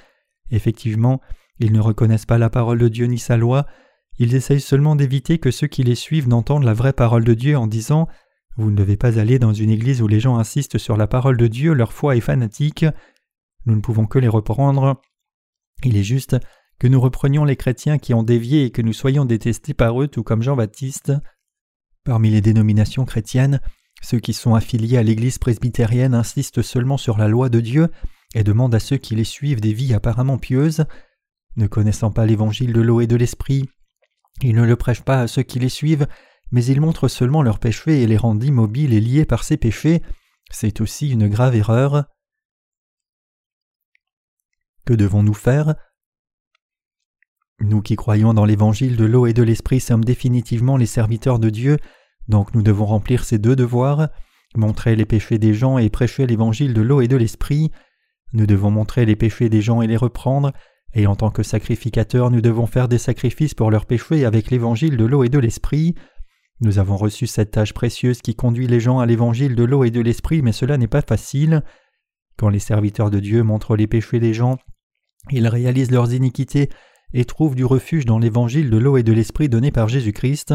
Effectivement, 0.51 1.21
ils 1.59 1.73
ne 1.73 1.81
reconnaissent 1.81 2.27
pas 2.27 2.39
la 2.39 2.51
parole 2.51 2.79
de 2.79 2.89
Dieu 2.89 3.07
ni 3.07 3.19
sa 3.19 3.37
loi, 3.37 3.67
ils 4.19 4.35
essayent 4.35 4.61
seulement 4.61 4.97
d'éviter 4.97 5.39
que 5.39 5.51
ceux 5.51 5.67
qui 5.67 5.83
les 5.83 5.95
suivent 5.95 6.29
n'entendent 6.29 6.65
la 6.65 6.75
vraie 6.75 6.93
parole 6.93 7.25
de 7.25 7.35
Dieu 7.35 7.57
en 7.57 7.67
disant 7.67 8.09
Vous 8.57 8.71
ne 8.71 8.77
devez 8.77 8.97
pas 8.97 9.19
aller 9.19 9.39
dans 9.39 9.53
une 9.53 9.71
église 9.71 10.03
où 10.03 10.07
les 10.07 10.21
gens 10.21 10.39
insistent 10.39 10.79
sur 10.79 10.97
la 10.97 11.07
parole 11.07 11.37
de 11.37 11.47
Dieu, 11.47 11.73
leur 11.73 11.93
foi 11.93 12.17
est 12.17 12.21
fanatique. 12.21 12.87
Nous 13.67 13.75
ne 13.75 13.81
pouvons 13.81 14.07
que 14.07 14.19
les 14.19 14.29
reprendre. 14.29 15.01
Il 15.83 15.97
est 15.97 16.05
juste 16.05 16.37
que 16.79 16.87
nous 16.87 17.01
reprenions 17.01 17.45
les 17.45 17.57
chrétiens 17.57 17.99
qui 17.99 18.15
ont 18.15 18.23
dévié 18.23 18.65
et 18.65 18.71
que 18.71 18.83
nous 18.83 18.93
soyons 18.93 19.25
détestés 19.25 19.75
par 19.75 20.01
eux 20.01 20.09
tout 20.09 20.23
comme 20.23 20.43
Jean-Baptiste. 20.43 21.13
Parmi 22.05 22.31
les 22.31 22.41
dénominations 22.41 23.05
chrétiennes, 23.05 23.61
ceux 24.03 24.19
qui 24.19 24.33
sont 24.33 24.55
affiliés 24.55 24.99
à 24.99 25.03
l'Église 25.03 25.39
presbytérienne 25.39 26.15
insistent 26.15 26.63
seulement 26.63 26.99
sur 26.99 27.17
la 27.17 27.29
loi 27.29 27.49
de 27.49 27.61
Dieu 27.61 27.89
et 28.35 28.45
demandent 28.45 28.75
à 28.75 28.81
ceux 28.81 28.97
qui 28.97 29.15
les 29.15 29.25
suivent 29.25 29.61
des 29.61 29.73
vies 29.73 29.95
apparemment 29.95 30.39
pieuses. 30.39 30.85
Ne 31.57 31.67
connaissant 31.67 32.11
pas 32.11 32.27
l'évangile 32.27 32.73
de 32.73 32.81
l'eau 32.81 33.01
et 33.01 33.07
de 33.07 33.17
l'esprit, 33.17 33.69
ils 34.43 34.55
ne 34.55 34.65
le 34.65 34.77
prêchent 34.77 35.03
pas 35.03 35.21
à 35.21 35.27
ceux 35.27 35.43
qui 35.43 35.59
les 35.59 35.69
suivent, 35.69 36.07
mais 36.51 36.65
ils 36.65 36.81
montrent 36.81 37.09
seulement 37.09 37.43
leurs 37.43 37.59
péchés 37.59 38.03
et 38.03 38.07
les 38.07 38.17
rendent 38.17 38.45
immobiles 38.45 38.93
et 38.93 39.01
liés 39.01 39.25
par 39.25 39.45
ces 39.45 39.57
péchés. 39.57 40.03
C'est 40.51 40.81
aussi 40.81 41.11
une 41.11 41.29
grave 41.29 41.57
erreur. 41.57 42.05
Que 44.85 44.95
devons-nous 44.95 45.35
faire? 45.35 45.75
Nous 47.61 47.83
qui 47.83 47.97
croyons 47.97 48.35
dans 48.35 48.45
l'évangile 48.45 48.97
de 48.97 49.05
l'eau 49.05 49.27
et 49.27 49.33
de 49.33 49.43
l'esprit 49.43 49.81
sommes 49.81 50.05
définitivement 50.05 50.77
les 50.77 50.87
serviteurs 50.87 51.39
de 51.39 51.51
Dieu 51.51 51.79
donc 52.29 52.55
nous 52.55 52.63
devons 52.63 52.87
remplir 52.87 53.25
ces 53.25 53.39
deux 53.39 53.57
devoirs, 53.57 54.09
montrer 54.57 54.97
les 54.97 55.05
péchés 55.05 55.39
des 55.39 55.55
gens 55.55 55.79
et 55.79 55.91
prêcher 55.91 56.27
l'évangile 56.27 56.75
de 56.75 56.83
l'eau 56.83 57.01
et 57.01 57.09
de 57.09 57.17
l'esprit. 57.17 57.71
Nous 58.33 58.47
devons 58.47 58.71
montrer 58.71 59.05
les 59.05 59.17
péchés 59.17 59.49
des 59.49 59.61
gens 59.61 59.83
et 59.83 59.87
les 59.87 59.97
reprendre, 59.97 60.53
et 60.95 61.07
en 61.07 61.17
tant 61.17 61.31
que 61.31 61.43
sacrificateurs 61.43 62.31
nous 62.31 62.41
devons 62.41 62.67
faire 62.67 62.89
des 62.89 62.99
sacrifices 62.99 63.55
pour 63.55 63.71
leurs 63.71 63.87
péchés 63.87 64.25
avec 64.25 64.51
l'évangile 64.51 64.97
de 64.97 65.05
l'eau 65.05 65.25
et 65.25 65.29
de 65.29 65.39
l'esprit. 65.39 65.95
Nous 66.61 66.79
avons 66.79 66.97
reçu 66.97 67.27
cette 67.27 67.51
tâche 67.51 67.75
précieuse 67.75 68.23
qui 68.23 68.35
conduit 68.35 68.69
les 68.69 68.81
gens 68.81 69.01
à 69.01 69.07
l'évangile 69.07 69.57
de 69.57 69.65
l'eau 69.65 69.85
et 69.85 69.91
de 69.91 70.01
l'esprit, 70.01 70.41
mais 70.41 70.53
cela 70.53 70.79
n'est 70.79 70.87
pas 70.87 71.03
facile. 71.03 71.63
Quand 72.37 72.49
les 72.49 72.61
serviteurs 72.61 73.11
de 73.11 73.19
Dieu 73.19 73.43
montrent 73.43 73.77
les 73.77 73.87
péchés 73.87 74.21
des 74.21 74.35
gens, 74.35 74.59
ils 75.31 75.49
réalisent 75.49 75.91
leurs 75.91 76.13
iniquités 76.13 76.69
et 77.13 77.25
trouvent 77.25 77.55
du 77.55 77.65
refuge 77.65 78.07
dans 78.07 78.19
l'évangile 78.19 78.71
de 78.71 78.77
l'eau 78.77 78.97
et 78.97 79.03
de 79.03 79.13
l'esprit 79.13 79.49
donné 79.49 79.71
par 79.71 79.89
Jésus-Christ. 79.89 80.55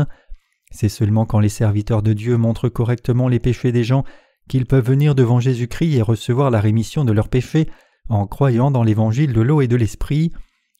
C'est 0.72 0.90
seulement 0.90 1.26
quand 1.26 1.40
les 1.40 1.50
serviteurs 1.50 2.04
de 2.04 2.14
Dieu 2.14 2.38
montrent 2.38 2.70
correctement 2.70 3.28
les 3.28 3.40
péchés 3.40 3.72
des 3.72 3.84
gens 3.84 4.04
qu'ils 4.48 4.66
peuvent 4.66 4.86
venir 4.86 5.16
devant 5.16 5.40
Jésus-Christ 5.40 5.96
et 5.96 6.02
recevoir 6.02 6.50
la 6.52 6.60
rémission 6.60 7.06
de 7.06 7.12
leurs 7.12 7.30
péchés 7.30 7.68
en 8.10 8.28
croyant 8.28 8.72
dans 8.72 8.84
l'évangile 8.84 9.34
de 9.34 9.42
l'eau 9.42 9.62
et 9.62 9.68
de 9.68 9.76
l'esprit. 9.76 10.32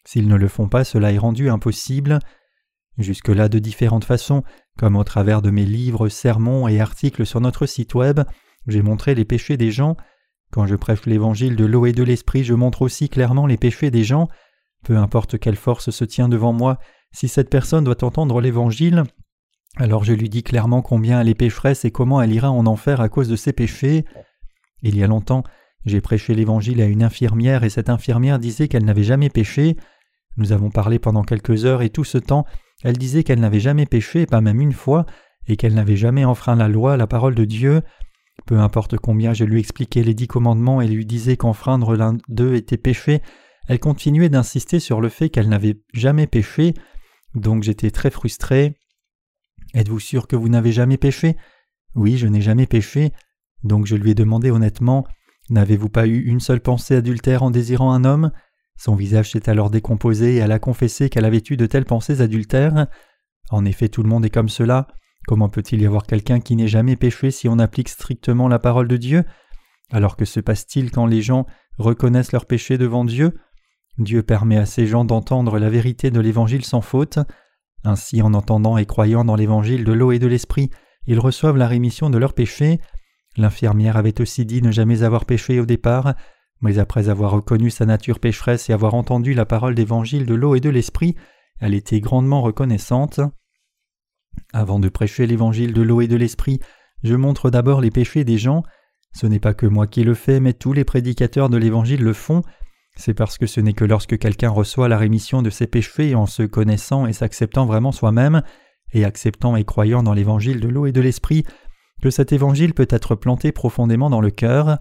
S'ils 0.06 0.28
ne 0.28 0.36
le 0.36 0.48
font 0.48 0.68
pas, 0.68 0.84
cela 0.84 1.12
est 1.12 1.18
rendu 1.18 1.50
impossible. 1.50 2.20
Jusque-là, 2.98 3.48
de 3.48 3.60
différentes 3.60 4.04
façons, 4.04 4.44
comme 4.78 4.96
au 4.96 5.04
travers 5.04 5.42
de 5.42 5.52
mes 5.52 5.66
livres, 5.66 6.10
sermons 6.10 6.68
et 6.68 6.82
articles 6.82 7.26
sur 7.26 7.40
notre 7.40 7.66
site 7.66 7.94
web, 7.96 8.22
j'ai 8.68 8.82
montré 8.82 9.16
les 9.16 9.26
péchés 9.26 9.58
des 9.58 9.72
gens. 9.72 9.96
Quand 10.52 10.66
je 10.66 10.76
prêche 10.76 11.06
l'évangile 11.06 11.56
de 11.56 11.66
l'eau 11.66 11.86
et 11.86 11.94
de 11.94 12.04
l'esprit, 12.04 12.44
je 12.44 12.54
montre 12.54 12.82
aussi 12.82 13.08
clairement 13.08 13.46
les 13.46 13.58
péchés 13.58 13.92
des 13.92 14.04
gens. 14.04 14.28
Peu 14.84 14.98
importe 14.98 15.38
quelle 15.40 15.56
force 15.56 15.92
se 15.92 16.06
tient 16.06 16.30
devant 16.30 16.54
moi, 16.54 16.80
si 17.12 17.28
cette 17.28 17.50
personne 17.50 17.84
doit 17.84 18.04
entendre 18.04 18.42
l'évangile, 18.42 19.04
alors 19.78 20.04
je 20.04 20.14
lui 20.14 20.30
dis 20.30 20.44
clairement 20.44 20.82
combien 20.82 21.22
elle 21.22 21.30
est 21.30 21.36
pécheresse 21.36 21.86
et 21.86 21.92
comment 21.92 22.22
elle 22.22 22.34
ira 22.34 22.52
en 22.52 22.66
enfer 22.66 23.02
à 23.02 23.10
cause 23.10 23.30
de 23.30 23.36
ses 23.36 23.54
péchés. 23.54 24.06
Il 24.82 24.98
y 24.98 25.04
a 25.04 25.08
longtemps, 25.08 25.44
j'ai 25.90 26.02
prêché 26.02 26.34
l'évangile 26.34 26.82
à 26.82 26.86
une 26.86 27.04
infirmière 27.04 27.64
et 27.64 27.70
cette 27.70 27.90
infirmière 27.90 28.40
disait 28.40 28.68
qu'elle 28.68 28.86
n'avait 28.86 29.04
jamais 29.04 29.30
péché. 29.30 29.76
Nous 30.38 30.54
avons 30.54 30.70
parlé 30.70 31.00
pendant 31.00 31.24
quelques 31.24 31.66
heures 31.66 31.82
et 31.82 31.90
tout 31.90 32.06
ce 32.06 32.18
temps, 32.18 32.46
elle 32.84 32.98
disait 32.98 33.24
qu'elle 33.24 33.42
n'avait 33.42 33.60
jamais 33.60 33.86
péché, 33.86 34.26
pas 34.26 34.42
même 34.42 34.62
une 34.62 34.72
fois, 34.72 35.06
et 35.48 35.58
qu'elle 35.58 35.74
n'avait 35.74 35.98
jamais 35.98 36.24
enfreint 36.24 36.56
la 36.56 36.70
loi, 36.70 36.96
la 36.96 37.08
parole 37.08 37.36
de 37.36 37.44
Dieu. 37.44 37.82
Peu 38.46 38.58
importe 38.58 38.98
combien 38.98 39.34
je 39.34 39.44
lui 39.44 39.60
expliquais 39.60 40.04
les 40.04 40.14
dix 40.14 40.28
commandements 40.28 40.80
et 40.80 40.88
lui 40.88 41.06
disais 41.06 41.36
qu'enfreindre 41.36 41.96
l'un 41.96 42.18
d'eux 42.30 42.56
était 42.56 42.78
péché, 42.78 43.22
elle 43.68 43.80
continuait 43.80 44.30
d'insister 44.30 44.80
sur 44.80 45.02
le 45.02 45.10
fait 45.10 45.30
qu'elle 45.30 45.50
n'avait 45.50 45.82
jamais 45.94 46.26
péché, 46.26 46.74
donc 47.36 47.64
j'étais 47.64 47.92
très 47.92 48.10
frustré. 48.10 48.76
Êtes-vous 49.74 50.00
sûr 50.00 50.28
que 50.28 50.36
vous 50.36 50.50
n'avez 50.50 50.72
jamais 50.72 50.98
péché? 50.98 51.36
Oui, 51.96 52.18
je 52.18 52.28
n'ai 52.28 52.42
jamais 52.42 52.66
péché. 52.66 53.12
Donc 53.64 53.86
je 53.86 53.96
lui 53.96 54.12
ai 54.12 54.16
demandé 54.16 54.52
honnêtement 54.52 55.06
N'avez-vous 55.50 55.90
pas 55.90 56.08
eu 56.08 56.20
une 56.22 56.40
seule 56.40 56.62
pensée 56.62 56.96
adultère 56.96 57.44
en 57.44 57.52
désirant 57.52 57.92
un 57.92 58.06
homme? 58.06 58.32
Son 58.78 58.96
visage 58.96 59.32
s'est 59.32 59.50
alors 59.50 59.70
décomposé 59.70 60.36
et 60.36 60.38
elle 60.38 60.52
a 60.52 60.60
confessé 60.60 61.10
qu'elle 61.10 61.26
avait 61.26 61.44
eu 61.50 61.58
de 61.58 61.66
telles 61.66 61.86
pensées 61.86 62.22
adultères. 62.22 62.88
En 63.50 63.66
effet, 63.66 63.90
tout 63.90 64.04
le 64.04 64.10
monde 64.10 64.26
est 64.26 64.30
comme 64.30 64.50
cela. 64.50 64.88
Comment 65.28 65.50
peut-il 65.50 65.82
y 65.82 65.86
avoir 65.86 66.04
quelqu'un 66.04 66.40
qui 66.40 66.56
n'ait 66.56 66.68
jamais 66.68 66.96
péché 66.96 67.32
si 67.32 67.50
on 67.50 67.60
applique 67.60 67.90
strictement 67.90 68.48
la 68.48 68.60
parole 68.60 68.88
de 68.88 68.98
Dieu? 68.98 69.24
Alors 69.92 70.16
que 70.16 70.26
se 70.26 70.40
passe-t-il 70.40 70.92
quand 70.92 71.08
les 71.08 71.22
gens 71.22 71.46
reconnaissent 71.78 72.32
leurs 72.32 72.46
péchés 72.46 72.78
devant 72.78 73.04
Dieu? 73.04 73.34
Dieu 73.98 74.24
permet 74.24 74.58
à 74.58 74.66
ces 74.66 74.88
gens 74.88 75.04
d'entendre 75.04 75.60
la 75.60 75.70
vérité 75.70 76.10
de 76.12 76.20
l'Évangile 76.20 76.64
sans 76.64 76.82
faute. 76.82 77.20
Ainsi, 77.84 78.22
en 78.22 78.34
entendant 78.34 78.78
et 78.78 78.86
croyant 78.86 79.26
dans 79.26 79.36
l'Évangile 79.36 79.84
de 79.84 79.92
l'eau 79.92 80.12
et 80.12 80.20
de 80.20 80.28
l'Esprit, 80.28 80.70
ils 81.06 81.20
reçoivent 81.20 81.58
la 81.58 81.68
rémission 81.68 82.10
de 82.10 82.18
leurs 82.18 82.34
péchés. 82.34 82.80
L'infirmière 83.40 83.96
avait 83.96 84.20
aussi 84.20 84.46
dit 84.46 84.62
ne 84.62 84.70
jamais 84.70 85.02
avoir 85.02 85.24
péché 85.24 85.62
au 85.62 85.66
départ, 85.66 86.14
mais 86.60 86.78
après 86.78 87.08
avoir 87.08 87.32
reconnu 87.32 87.70
sa 87.70 87.86
nature 87.86 88.20
pécheresse 88.20 88.70
et 88.70 88.74
avoir 88.74 88.96
entendu 88.96 89.34
la 89.34 89.46
parole 89.46 89.76
d'Évangile 89.76 90.26
de 90.26 90.36
l'eau 90.36 90.56
et 90.56 90.60
de 90.60 90.70
l'Esprit, 90.70 91.16
elle 91.62 91.74
était 91.74 92.02
grandement 92.02 92.42
reconnaissante. 92.42 93.22
Avant 94.52 94.78
de 94.78 94.90
prêcher 94.90 95.26
l'Évangile 95.26 95.72
de 95.72 95.82
l'eau 95.82 96.02
et 96.02 96.08
de 96.08 96.18
l'Esprit, 96.18 96.60
je 97.04 97.16
montre 97.16 97.50
d'abord 97.50 97.80
les 97.80 97.92
péchés 97.92 98.26
des 98.26 98.38
gens. 98.38 98.64
Ce 99.14 99.26
n'est 99.26 99.40
pas 99.40 99.54
que 99.54 99.66
moi 99.66 99.88
qui 99.88 100.04
le 100.04 100.16
fais, 100.16 100.42
mais 100.42 100.52
tous 100.52 100.74
les 100.74 100.84
prédicateurs 100.84 101.50
de 101.50 101.56
l'Évangile 101.56 102.04
le 102.04 102.14
font, 102.14 102.42
c'est 102.98 103.14
parce 103.14 103.38
que 103.38 103.48
ce 103.48 103.62
n'est 103.62 103.72
que 103.72 103.86
lorsque 103.86 104.18
quelqu'un 104.18 104.50
reçoit 104.50 104.90
la 104.90 104.98
rémission 104.98 105.42
de 105.42 105.50
ses 105.50 105.66
péchés 105.66 106.14
en 106.14 106.26
se 106.26 106.44
connaissant 106.44 107.08
et 107.08 107.14
s'acceptant 107.14 107.66
vraiment 107.66 107.94
soi-même, 107.94 108.44
et 108.92 109.06
acceptant 109.06 109.56
et 109.56 109.64
croyant 109.64 110.04
dans 110.04 110.14
l'évangile 110.14 110.60
de 110.60 110.68
l'eau 110.68 110.88
et 110.88 110.92
de 110.92 111.00
l'esprit, 111.00 111.46
que 112.02 112.10
cet 112.10 112.32
évangile 112.32 112.74
peut 112.74 112.88
être 112.90 113.16
planté 113.16 113.52
profondément 113.52 114.10
dans 114.10 114.22
le 114.22 114.32
cœur, 114.32 114.80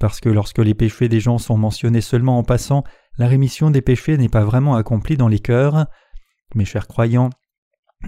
parce 0.00 0.20
que 0.20 0.28
lorsque 0.28 0.58
les 0.58 0.74
péchés 0.74 1.08
des 1.08 1.20
gens 1.20 1.38
sont 1.38 1.56
mentionnés 1.56 2.00
seulement 2.00 2.38
en 2.38 2.42
passant, 2.42 2.84
la 3.18 3.26
rémission 3.26 3.70
des 3.70 3.82
péchés 3.82 4.18
n'est 4.18 4.28
pas 4.28 4.44
vraiment 4.44 4.76
accomplie 4.76 5.16
dans 5.16 5.28
les 5.28 5.38
cœurs. 5.38 5.86
Mes 6.54 6.64
chers 6.64 6.86
croyants, 6.86 7.30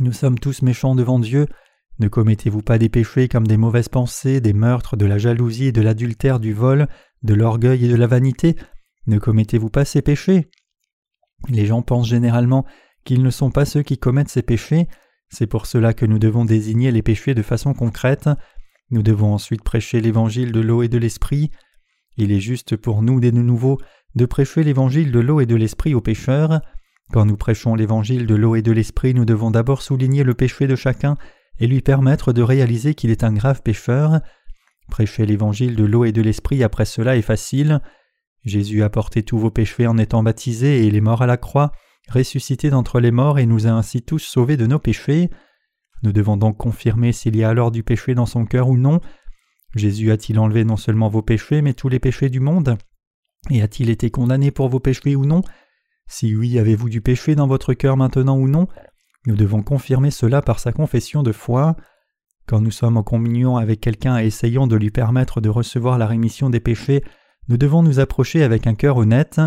nous 0.00 0.12
sommes 0.12 0.38
tous 0.38 0.62
méchants 0.62 0.94
devant 0.94 1.18
Dieu. 1.18 1.46
Ne 1.98 2.08
commettez-vous 2.08 2.62
pas 2.62 2.78
des 2.78 2.88
péchés 2.88 3.28
comme 3.28 3.46
des 3.46 3.56
mauvaises 3.56 3.88
pensées, 3.88 4.40
des 4.40 4.52
meurtres, 4.52 4.96
de 4.96 5.06
la 5.06 5.18
jalousie, 5.18 5.72
de 5.72 5.80
l'adultère, 5.80 6.40
du 6.40 6.52
vol, 6.52 6.88
de 7.22 7.34
l'orgueil 7.34 7.86
et 7.86 7.88
de 7.88 7.96
la 7.96 8.06
vanité, 8.06 8.56
ne 9.08 9.18
commettez-vous 9.18 9.70
pas 9.70 9.86
ces 9.86 10.02
péchés? 10.02 10.50
Les 11.48 11.64
gens 11.64 11.82
pensent 11.82 12.08
généralement 12.08 12.66
qu'ils 13.04 13.22
ne 13.22 13.30
sont 13.30 13.50
pas 13.50 13.64
ceux 13.64 13.82
qui 13.82 13.96
commettent 13.96 14.28
ces 14.28 14.42
péchés, 14.42 14.86
c'est 15.30 15.46
pour 15.46 15.66
cela 15.66 15.94
que 15.94 16.06
nous 16.06 16.18
devons 16.18 16.44
désigner 16.44 16.90
les 16.90 17.02
péchés 17.02 17.34
de 17.34 17.42
façon 17.42 17.74
concrète, 17.74 18.28
nous 18.90 19.02
devons 19.02 19.34
ensuite 19.34 19.62
prêcher 19.62 20.00
l'évangile 20.00 20.52
de 20.52 20.60
l'eau 20.60 20.82
et 20.82 20.88
de 20.88 20.98
l'esprit. 20.98 21.50
Il 22.16 22.32
est 22.32 22.40
juste 22.40 22.76
pour 22.76 23.02
nous, 23.02 23.20
dès 23.20 23.32
de 23.32 23.42
nouveau, 23.42 23.78
de 24.14 24.24
prêcher 24.24 24.64
l'évangile 24.64 25.12
de 25.12 25.20
l'eau 25.20 25.40
et 25.40 25.46
de 25.46 25.56
l'esprit 25.56 25.94
aux 25.94 26.00
pécheurs. 26.00 26.60
Quand 27.12 27.26
nous 27.26 27.36
prêchons 27.36 27.74
l'évangile 27.74 28.26
de 28.26 28.34
l'eau 28.34 28.56
et 28.56 28.62
de 28.62 28.72
l'esprit, 28.72 29.14
nous 29.14 29.24
devons 29.24 29.50
d'abord 29.50 29.82
souligner 29.82 30.24
le 30.24 30.34
péché 30.34 30.66
de 30.66 30.76
chacun 30.76 31.16
et 31.58 31.66
lui 31.66 31.80
permettre 31.80 32.32
de 32.32 32.42
réaliser 32.42 32.94
qu'il 32.94 33.10
est 33.10 33.24
un 33.24 33.32
grave 33.32 33.62
pécheur. 33.62 34.20
Prêcher 34.90 35.26
l'évangile 35.26 35.76
de 35.76 35.84
l'eau 35.84 36.04
et 36.04 36.12
de 36.12 36.22
l'esprit 36.22 36.62
après 36.62 36.86
cela 36.86 37.16
est 37.16 37.22
facile. 37.22 37.80
Jésus 38.44 38.82
a 38.82 38.88
porté 38.88 39.22
tous 39.22 39.38
vos 39.38 39.50
péchés 39.50 39.86
en 39.86 39.98
étant 39.98 40.22
baptisé 40.22 40.78
et 40.78 40.86
il 40.86 40.96
est 40.96 41.02
mort 41.02 41.22
à 41.22 41.26
la 41.26 41.36
croix, 41.36 41.72
ressuscité 42.08 42.70
d'entre 42.70 43.00
les 43.00 43.10
morts 43.10 43.38
et 43.38 43.46
nous 43.46 43.66
a 43.66 43.70
ainsi 43.70 44.02
tous 44.02 44.18
sauvés 44.18 44.56
de 44.56 44.66
nos 44.66 44.78
péchés. 44.78 45.30
Nous 46.02 46.12
devons 46.12 46.36
donc 46.36 46.56
confirmer 46.56 47.12
s'il 47.12 47.36
y 47.36 47.44
a 47.44 47.48
alors 47.48 47.70
du 47.70 47.82
péché 47.82 48.14
dans 48.14 48.26
son 48.26 48.44
cœur 48.44 48.68
ou 48.68 48.76
non. 48.76 49.00
Jésus 49.74 50.10
a-t-il 50.10 50.38
enlevé 50.38 50.64
non 50.64 50.76
seulement 50.76 51.08
vos 51.08 51.22
péchés, 51.22 51.60
mais 51.62 51.74
tous 51.74 51.88
les 51.88 51.98
péchés 51.98 52.30
du 52.30 52.40
monde? 52.40 52.78
Et 53.50 53.62
a-t-il 53.62 53.90
été 53.90 54.10
condamné 54.10 54.50
pour 54.50 54.68
vos 54.68 54.80
péchés 54.80 55.16
ou 55.16 55.26
non? 55.26 55.42
Si 56.06 56.34
oui, 56.34 56.58
avez-vous 56.58 56.88
du 56.88 57.00
péché 57.00 57.34
dans 57.34 57.46
votre 57.46 57.74
cœur 57.74 57.96
maintenant 57.96 58.38
ou 58.38 58.48
non? 58.48 58.66
Nous 59.26 59.36
devons 59.36 59.62
confirmer 59.62 60.10
cela 60.10 60.40
par 60.40 60.58
sa 60.58 60.72
confession 60.72 61.22
de 61.22 61.32
foi. 61.32 61.76
Quand 62.46 62.60
nous 62.60 62.70
sommes 62.70 62.96
en 62.96 63.02
communion 63.02 63.58
avec 63.58 63.80
quelqu'un 63.80 64.18
et 64.18 64.26
essayons 64.26 64.66
de 64.66 64.76
lui 64.76 64.90
permettre 64.90 65.42
de 65.42 65.50
recevoir 65.50 65.98
la 65.98 66.06
rémission 66.06 66.48
des 66.48 66.60
péchés, 66.60 67.04
nous 67.48 67.58
devons 67.58 67.82
nous 67.82 68.00
approcher 68.00 68.42
avec 68.42 68.66
un 68.66 68.74
cœur 68.74 68.96
honnête. 68.96 69.40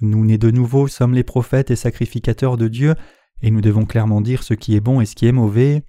Nous 0.00 0.24
nés 0.24 0.38
de 0.38 0.50
nouveau 0.50 0.88
sommes 0.88 1.14
les 1.14 1.24
prophètes 1.24 1.70
et 1.70 1.76
sacrificateurs 1.76 2.56
de 2.56 2.68
Dieu, 2.68 2.94
et 3.42 3.50
nous 3.50 3.60
devons 3.60 3.86
clairement 3.86 4.20
dire 4.20 4.42
ce 4.42 4.54
qui 4.54 4.74
est 4.76 4.80
bon 4.80 5.00
et 5.00 5.06
ce 5.06 5.14
qui 5.14 5.26
est 5.26 5.32
mauvais. 5.32 5.84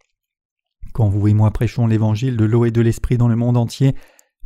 Quand 0.93 1.09
vous 1.09 1.27
et 1.27 1.33
moi 1.33 1.51
prêchons 1.51 1.87
l'évangile 1.87 2.37
de 2.37 2.45
l'eau 2.45 2.65
et 2.65 2.71
de 2.71 2.81
l'esprit 2.81 3.17
dans 3.17 3.27
le 3.27 3.35
monde 3.35 3.57
entier, 3.57 3.95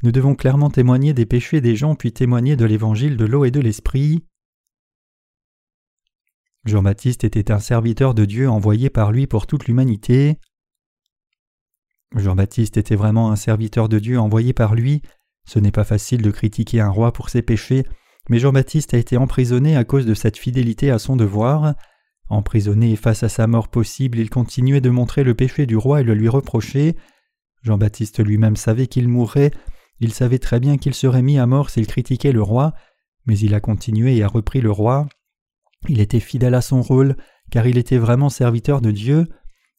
nous 0.04 0.12
devons 0.12 0.36
clairement 0.36 0.72
témoigner 0.72 1.14
des 1.14 1.26
péchés 1.26 1.62
des 1.62 1.76
gens 1.76 1.96
puis 1.96 2.12
témoigner 2.12 2.56
de 2.56 2.66
l'évangile 2.66 3.18
de 3.18 3.26
l'eau 3.26 3.46
et 3.46 3.52
de 3.52 3.60
l'esprit. 3.60 4.26
Jean-Baptiste 6.66 7.24
était 7.24 7.52
un 7.52 7.60
serviteur 7.60 8.14
de 8.14 8.26
Dieu 8.26 8.50
envoyé 8.50 8.90
par 8.90 9.12
lui 9.12 9.28
pour 9.28 9.48
toute 9.48 9.66
l'humanité. 9.66 10.40
Jean-Baptiste 12.16 12.78
était 12.78 12.96
vraiment 12.96 13.32
un 13.32 13.36
serviteur 13.36 13.90
de 13.90 14.00
Dieu 14.00 14.20
envoyé 14.20 14.54
par 14.54 14.76
lui. 14.76 15.02
Ce 15.46 15.60
n'est 15.60 15.72
pas 15.72 15.84
facile 15.84 16.22
de 16.22 16.30
critiquer 16.30 16.82
un 16.82 16.90
roi 16.90 17.14
pour 17.14 17.30
ses 17.30 17.42
péchés, 17.42 17.84
mais 18.30 18.40
Jean-Baptiste 18.40 18.94
a 18.94 18.98
été 18.98 19.18
emprisonné 19.18 19.76
à 19.76 19.84
cause 19.84 20.06
de 20.06 20.14
cette 20.14 20.38
fidélité 20.38 20.92
à 20.92 21.00
son 21.00 21.16
devoir. 21.16 21.74
Emprisonné 22.30 22.96
face 22.96 23.24
à 23.24 23.30
sa 23.30 23.48
mort 23.48 23.68
possible, 23.68 24.20
il 24.20 24.30
continuait 24.30 24.82
de 24.82 24.90
montrer 24.90 25.24
le 25.24 25.34
péché 25.34 25.66
du 25.66 25.76
roi 25.76 26.02
et 26.02 26.04
le 26.04 26.14
lui 26.14 26.30
reprocher. 26.30 26.96
Jean-Baptiste 27.64 28.24
lui-même 28.24 28.56
savait 28.56 28.88
qu'il 28.88 29.08
mourrait, 29.08 29.52
il 30.00 30.14
savait 30.14 30.40
très 30.40 30.60
bien 30.60 30.78
qu'il 30.78 30.94
serait 30.94 31.22
mis 31.22 31.38
à 31.38 31.46
mort 31.46 31.70
s'il 31.70 31.86
critiquait 31.86 32.32
le 32.32 32.42
roi, 32.42 32.74
mais 33.28 33.38
il 33.38 33.54
a 33.54 33.60
continué 33.60 34.18
et 34.18 34.24
a 34.24 34.28
repris 34.28 34.62
le 34.62 34.72
roi. 34.72 35.08
Il 35.88 36.00
était 36.00 36.20
fidèle 36.20 36.56
à 36.56 36.62
son 36.62 36.82
rôle, 36.82 37.16
car 37.52 37.68
il 37.68 37.78
était 37.78 37.98
vraiment 37.98 38.30
serviteur 38.30 38.82
de 38.82 38.92
Dieu. 38.92 39.28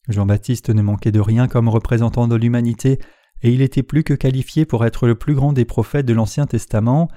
Jean-Baptiste 0.08 0.70
ne 0.70 0.82
manquait 0.82 1.12
de 1.12 1.20
rien 1.20 1.49
comme 1.49 1.68
représentant 1.68 2.28
de 2.28 2.37
l'humanité, 2.37 2.99
et 3.42 3.50
il 3.52 3.62
était 3.62 3.82
plus 3.82 4.04
que 4.04 4.14
qualifié 4.14 4.64
pour 4.64 4.84
être 4.84 5.06
le 5.06 5.16
plus 5.16 5.34
grand 5.34 5.52
des 5.52 5.64
prophètes 5.64 6.06
de 6.06 6.12
l'Ancien 6.12 6.46
Testament. 6.46 7.08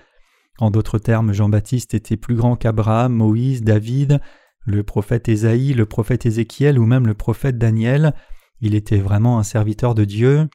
En 0.59 0.71
d'autres 0.71 0.99
termes, 0.99 1.33
Jean-Baptiste 1.33 1.93
était 1.93 2.17
plus 2.17 2.35
grand 2.35 2.55
qu'Abraham, 2.55 3.13
Moïse, 3.13 3.61
David, 3.61 4.21
le 4.65 4.83
prophète 4.83 5.27
Ésaïe, 5.27 5.73
le 5.73 5.85
prophète 5.85 6.25
Ézéchiel 6.25 6.79
ou 6.79 6.85
même 6.85 7.07
le 7.07 7.13
prophète 7.13 7.57
Daniel. 7.57 8.13
Il 8.61 8.73
était 8.73 8.99
vraiment 8.99 9.37
un 9.37 9.43
serviteur 9.43 9.95
de 9.95 10.05
Dieu. 10.05 10.47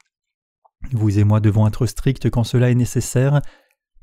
Vous 0.91 1.19
et 1.19 1.23
moi 1.23 1.39
devons 1.39 1.67
être 1.67 1.85
stricts 1.85 2.29
quand 2.29 2.43
cela 2.43 2.71
est 2.71 2.75
nécessaire. 2.75 3.41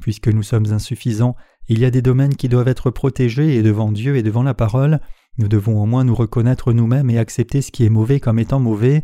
Puisque 0.01 0.29
nous 0.29 0.45
sommes 0.45 0.73
insuffisants, 0.73 1.35
il 1.69 1.81
y 1.81 1.85
a 1.85 1.91
des 1.91 2.03
domaines 2.03 2.37
qui 2.37 2.49
doivent 2.49 2.69
être 2.69 2.91
protégés 2.91 3.57
et 3.57 3.63
devant 3.63 3.91
Dieu 3.91 4.17
et 4.17 4.23
devant 4.23 4.45
la 4.45 4.55
parole, 4.55 5.01
nous 5.39 5.49
devons 5.49 5.83
au 5.83 5.87
moins 5.87 6.05
nous 6.05 6.15
reconnaître 6.15 6.73
nous-mêmes 6.73 7.11
et 7.11 7.19
accepter 7.19 7.63
ce 7.63 7.73
qui 7.73 7.85
est 7.85 7.91
mauvais 7.91 8.21
comme 8.21 8.39
étant 8.39 8.61
mauvais. 8.61 9.03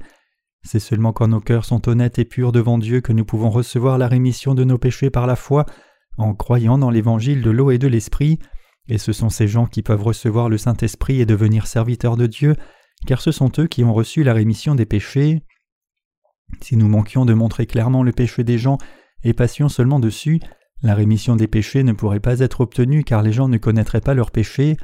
C'est 0.62 0.80
seulement 0.80 1.12
quand 1.12 1.28
nos 1.28 1.40
cœurs 1.40 1.64
sont 1.64 1.88
honnêtes 1.88 2.18
et 2.18 2.24
purs 2.24 2.52
devant 2.52 2.78
Dieu 2.78 3.00
que 3.00 3.12
nous 3.12 3.24
pouvons 3.24 3.50
recevoir 3.50 3.98
la 3.98 4.08
rémission 4.08 4.54
de 4.54 4.64
nos 4.64 4.78
péchés 4.78 5.10
par 5.10 5.26
la 5.26 5.36
foi, 5.36 5.66
en 6.16 6.34
croyant 6.34 6.78
dans 6.78 6.90
l'évangile 6.90 7.42
de 7.42 7.50
l'eau 7.50 7.70
et 7.70 7.78
de 7.78 7.88
l'esprit, 7.88 8.38
et 8.88 8.98
ce 8.98 9.12
sont 9.12 9.30
ces 9.30 9.48
gens 9.48 9.66
qui 9.66 9.82
peuvent 9.82 10.02
recevoir 10.02 10.48
le 10.48 10.58
Saint-Esprit 10.58 11.20
et 11.20 11.26
devenir 11.26 11.66
serviteurs 11.66 12.16
de 12.16 12.26
Dieu, 12.26 12.54
car 13.06 13.20
ce 13.20 13.32
sont 13.32 13.50
eux 13.58 13.66
qui 13.66 13.84
ont 13.84 13.94
reçu 13.94 14.22
la 14.22 14.34
rémission 14.34 14.74
des 14.74 14.86
péchés. 14.86 15.42
Si 16.60 16.76
nous 16.76 16.88
manquions 16.88 17.24
de 17.24 17.34
montrer 17.34 17.66
clairement 17.66 18.02
le 18.02 18.12
péché 18.12 18.44
des 18.44 18.58
gens 18.58 18.78
et 19.22 19.32
passions 19.32 19.68
seulement 19.68 20.00
dessus, 20.00 20.40
la 20.82 20.94
rémission 20.94 21.36
des 21.36 21.46
péchés 21.46 21.82
ne 21.82 21.92
pourrait 21.92 22.20
pas 22.20 22.40
être 22.40 22.60
obtenue 22.60 23.04
car 23.04 23.22
les 23.22 23.32
gens 23.32 23.48
ne 23.48 23.56
connaîtraient 23.56 24.02
pas 24.02 24.14
leurs 24.14 24.30
péchés. 24.30 24.76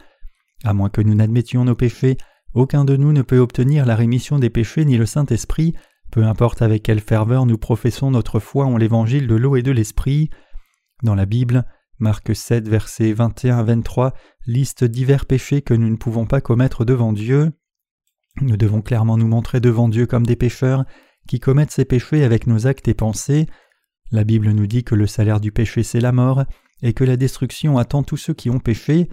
À 0.64 0.72
moins 0.72 0.88
que 0.88 1.02
nous 1.02 1.14
n'admettions 1.14 1.64
nos 1.64 1.74
péchés, 1.74 2.16
aucun 2.54 2.84
de 2.84 2.96
nous 2.96 3.12
ne 3.12 3.22
peut 3.22 3.38
obtenir 3.38 3.86
la 3.86 3.96
rémission 3.96 4.38
des 4.38 4.50
péchés 4.50 4.84
ni 4.84 4.96
le 4.96 5.06
Saint-Esprit, 5.06 5.74
peu 6.10 6.24
importe 6.24 6.62
avec 6.62 6.82
quelle 6.82 7.00
ferveur 7.00 7.46
nous 7.46 7.58
professons 7.58 8.10
notre 8.10 8.40
foi 8.40 8.64
en 8.64 8.76
l'évangile 8.76 9.26
de 9.26 9.34
l'eau 9.34 9.56
et 9.56 9.62
de 9.62 9.70
l'Esprit. 9.70 10.30
Dans 11.02 11.14
la 11.14 11.26
Bible, 11.26 11.64
Marc 11.98 12.34
7, 12.34 12.68
versets 12.68 13.12
21 13.12 13.58
à 13.58 13.62
23 13.62 14.14
liste 14.46 14.84
divers 14.84 15.26
péchés 15.26 15.62
que 15.62 15.74
nous 15.74 15.88
ne 15.88 15.96
pouvons 15.96 16.26
pas 16.26 16.40
commettre 16.40 16.84
devant 16.84 17.12
Dieu. 17.12 17.52
Nous 18.40 18.56
devons 18.56 18.82
clairement 18.82 19.16
nous 19.16 19.28
montrer 19.28 19.60
devant 19.60 19.88
Dieu 19.88 20.06
comme 20.06 20.26
des 20.26 20.36
pécheurs 20.36 20.84
qui 21.26 21.40
commettent 21.40 21.70
ces 21.70 21.84
péchés 21.84 22.24
avec 22.24 22.46
nos 22.46 22.66
actes 22.66 22.88
et 22.88 22.94
pensées. 22.94 23.46
La 24.10 24.24
Bible 24.24 24.50
nous 24.50 24.66
dit 24.66 24.84
que 24.84 24.94
le 24.94 25.06
salaire 25.06 25.40
du 25.40 25.52
péché 25.52 25.82
c'est 25.82 26.00
la 26.00 26.12
mort, 26.12 26.44
et 26.82 26.92
que 26.92 27.04
la 27.04 27.16
destruction 27.16 27.78
attend 27.78 28.02
tous 28.02 28.16
ceux 28.16 28.34
qui 28.34 28.50
ont 28.50 28.58
péché. 28.58 29.08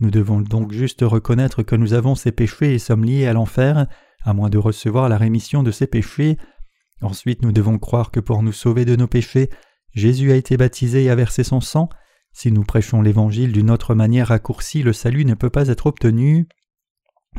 Nous 0.00 0.10
devons 0.10 0.40
donc 0.40 0.72
juste 0.72 1.02
reconnaître 1.02 1.62
que 1.62 1.76
nous 1.76 1.92
avons 1.92 2.14
ces 2.14 2.32
péchés 2.32 2.74
et 2.74 2.78
sommes 2.78 3.04
liés 3.04 3.26
à 3.26 3.32
l'enfer, 3.32 3.86
à 4.24 4.32
moins 4.32 4.48
de 4.48 4.58
recevoir 4.58 5.08
la 5.08 5.18
rémission 5.18 5.62
de 5.62 5.70
ces 5.70 5.86
péchés. 5.86 6.38
Ensuite 7.02 7.42
nous 7.42 7.52
devons 7.52 7.78
croire 7.78 8.10
que 8.10 8.20
pour 8.20 8.42
nous 8.42 8.52
sauver 8.52 8.84
de 8.84 8.96
nos 8.96 9.06
péchés, 9.06 9.50
Jésus 9.92 10.32
a 10.32 10.36
été 10.36 10.56
baptisé 10.56 11.04
et 11.04 11.10
a 11.10 11.14
versé 11.14 11.44
son 11.44 11.60
sang. 11.60 11.88
Si 12.32 12.52
nous 12.52 12.62
prêchons 12.62 13.02
l'Évangile 13.02 13.52
d'une 13.52 13.70
autre 13.70 13.94
manière 13.94 14.28
raccourcie, 14.28 14.82
le 14.82 14.92
salut 14.92 15.24
ne 15.24 15.34
peut 15.34 15.50
pas 15.50 15.68
être 15.68 15.86
obtenu. 15.86 16.48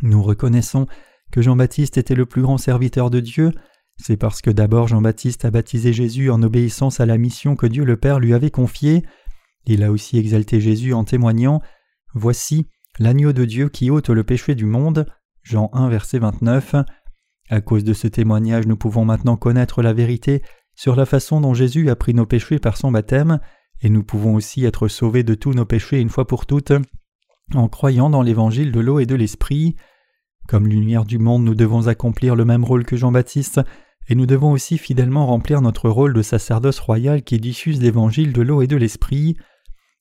Nous 0.01 0.22
reconnaissons 0.22 0.88
que 1.31 1.41
Jean-Baptiste 1.41 1.98
était 1.98 2.15
le 2.15 2.25
plus 2.25 2.41
grand 2.41 2.58
serviteur 2.58 3.10
de 3.10 3.20
Dieu, 3.20 3.51
c'est 3.98 4.17
parce 4.17 4.41
que 4.41 4.50
d'abord 4.50 4.88
Jean-Baptiste 4.88 5.46
a 5.46 5.51
baptisé 5.51 5.93
Jésus 5.93 6.31
en 6.31 6.41
obéissance 6.41 7.00
à 7.00 7.05
la 7.05 7.17
mission 7.17 7.55
que 7.55 7.67
Dieu 7.67 7.84
le 7.84 7.98
Père 7.98 8.20
lui 8.20 8.34
avait 8.34 8.50
confiée. 8.50 9.05
Il 9.65 9.84
a 9.84 9.91
aussi 9.91 10.17
exalté 10.17 10.60
Jésus 10.60 10.93
en 10.93 11.03
témoignant 11.03 11.62
Voici 12.13 12.67
l'agneau 13.00 13.31
de 13.31 13.46
Dieu 13.46 13.70
qui 13.70 13.89
ôte 13.89 14.10
le 14.10 14.24
péché 14.24 14.55
du 14.55 14.65
monde. 14.65 15.05
Jean 15.43 15.70
1, 15.74 15.89
verset 15.89 16.20
29. 16.20 16.75
À 17.50 17.62
cause 17.62 17.84
de 17.84 17.93
ce 17.93 18.08
témoignage, 18.08 18.65
nous 18.65 18.75
pouvons 18.75 19.05
maintenant 19.05 19.38
connaître 19.38 19.81
la 19.81 19.93
vérité 19.93 20.41
sur 20.81 20.95
la 20.95 21.05
façon 21.05 21.41
dont 21.41 21.53
Jésus 21.53 21.91
a 21.91 21.95
pris 21.95 22.15
nos 22.15 22.25
péchés 22.25 22.57
par 22.57 22.75
son 22.75 22.91
baptême, 22.91 23.38
et 23.83 23.89
nous 23.91 24.01
pouvons 24.01 24.33
aussi 24.33 24.65
être 24.65 24.88
sauvés 24.88 25.21
de 25.21 25.35
tous 25.35 25.53
nos 25.53 25.63
péchés 25.63 26.01
une 26.01 26.09
fois 26.09 26.25
pour 26.25 26.47
toutes 26.47 26.73
en 27.53 27.67
croyant 27.67 28.09
dans 28.09 28.23
l'évangile 28.23 28.71
de 28.71 28.79
l'eau 28.79 28.97
et 28.97 29.05
de 29.05 29.13
l'esprit. 29.13 29.75
Comme 30.47 30.65
lumière 30.65 31.05
du 31.05 31.19
monde, 31.19 31.43
nous 31.43 31.53
devons 31.53 31.88
accomplir 31.88 32.35
le 32.35 32.45
même 32.45 32.63
rôle 32.63 32.83
que 32.83 32.97
Jean-Baptiste, 32.97 33.61
et 34.07 34.15
nous 34.15 34.25
devons 34.25 34.53
aussi 34.53 34.79
fidèlement 34.79 35.27
remplir 35.27 35.61
notre 35.61 35.88
rôle 35.88 36.13
de 36.13 36.23
sacerdoce 36.23 36.79
royal 36.79 37.21
qui 37.21 37.39
diffuse 37.39 37.79
l'évangile 37.79 38.33
de 38.33 38.41
l'eau 38.41 38.63
et 38.63 38.67
de 38.67 38.75
l'esprit. 38.75 39.38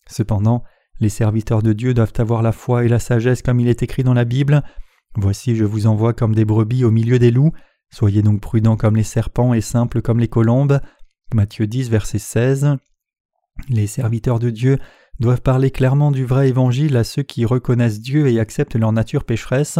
Cependant, 0.07 0.65
les 0.99 1.11
serviteurs 1.11 1.61
de 1.61 1.75
Dieu 1.75 1.93
doivent 1.93 2.15
avoir 2.17 2.41
la 2.41 2.53
foi 2.53 2.87
et 2.87 2.89
la 2.89 3.01
sagesse 3.01 3.43
comme 3.43 3.61
il 3.61 3.69
est 3.69 3.83
écrit 3.83 4.03
dans 4.03 4.15
la 4.15 4.25
Bible. 4.25 4.63
Voici 5.15 5.57
je 5.57 5.65
vous 5.67 5.87
envoie 5.87 6.15
comme 6.15 6.35
des 6.35 6.47
brebis 6.47 6.87
au 6.87 6.91
milieu 6.91 7.19
des 7.19 7.31
loups. 7.31 7.53
Soyez 7.93 8.23
donc 8.23 8.41
prudents 8.41 8.77
comme 8.77 8.97
les 8.97 9.03
serpents 9.03 9.55
et 9.55 9.61
simples 9.61 10.03
comme 10.03 10.21
les 10.21 10.29
colombes. 10.29 10.81
Matthieu 11.35 11.67
10, 11.67 11.91
verset 11.91 12.19
16. 12.19 12.77
Les 13.69 13.87
serviteurs 13.87 14.39
de 14.39 14.51
Dieu 14.51 14.79
doivent 15.19 15.43
parler 15.43 15.71
clairement 15.71 16.11
du 16.11 16.25
vrai 16.25 16.49
évangile 16.49 16.97
à 16.97 17.05
ceux 17.05 17.23
qui 17.23 17.45
reconnaissent 17.45 18.01
Dieu 18.01 18.29
et 18.29 18.41
acceptent 18.41 18.77
leur 18.77 18.93
nature 18.93 19.25
pécheresse. 19.25 19.79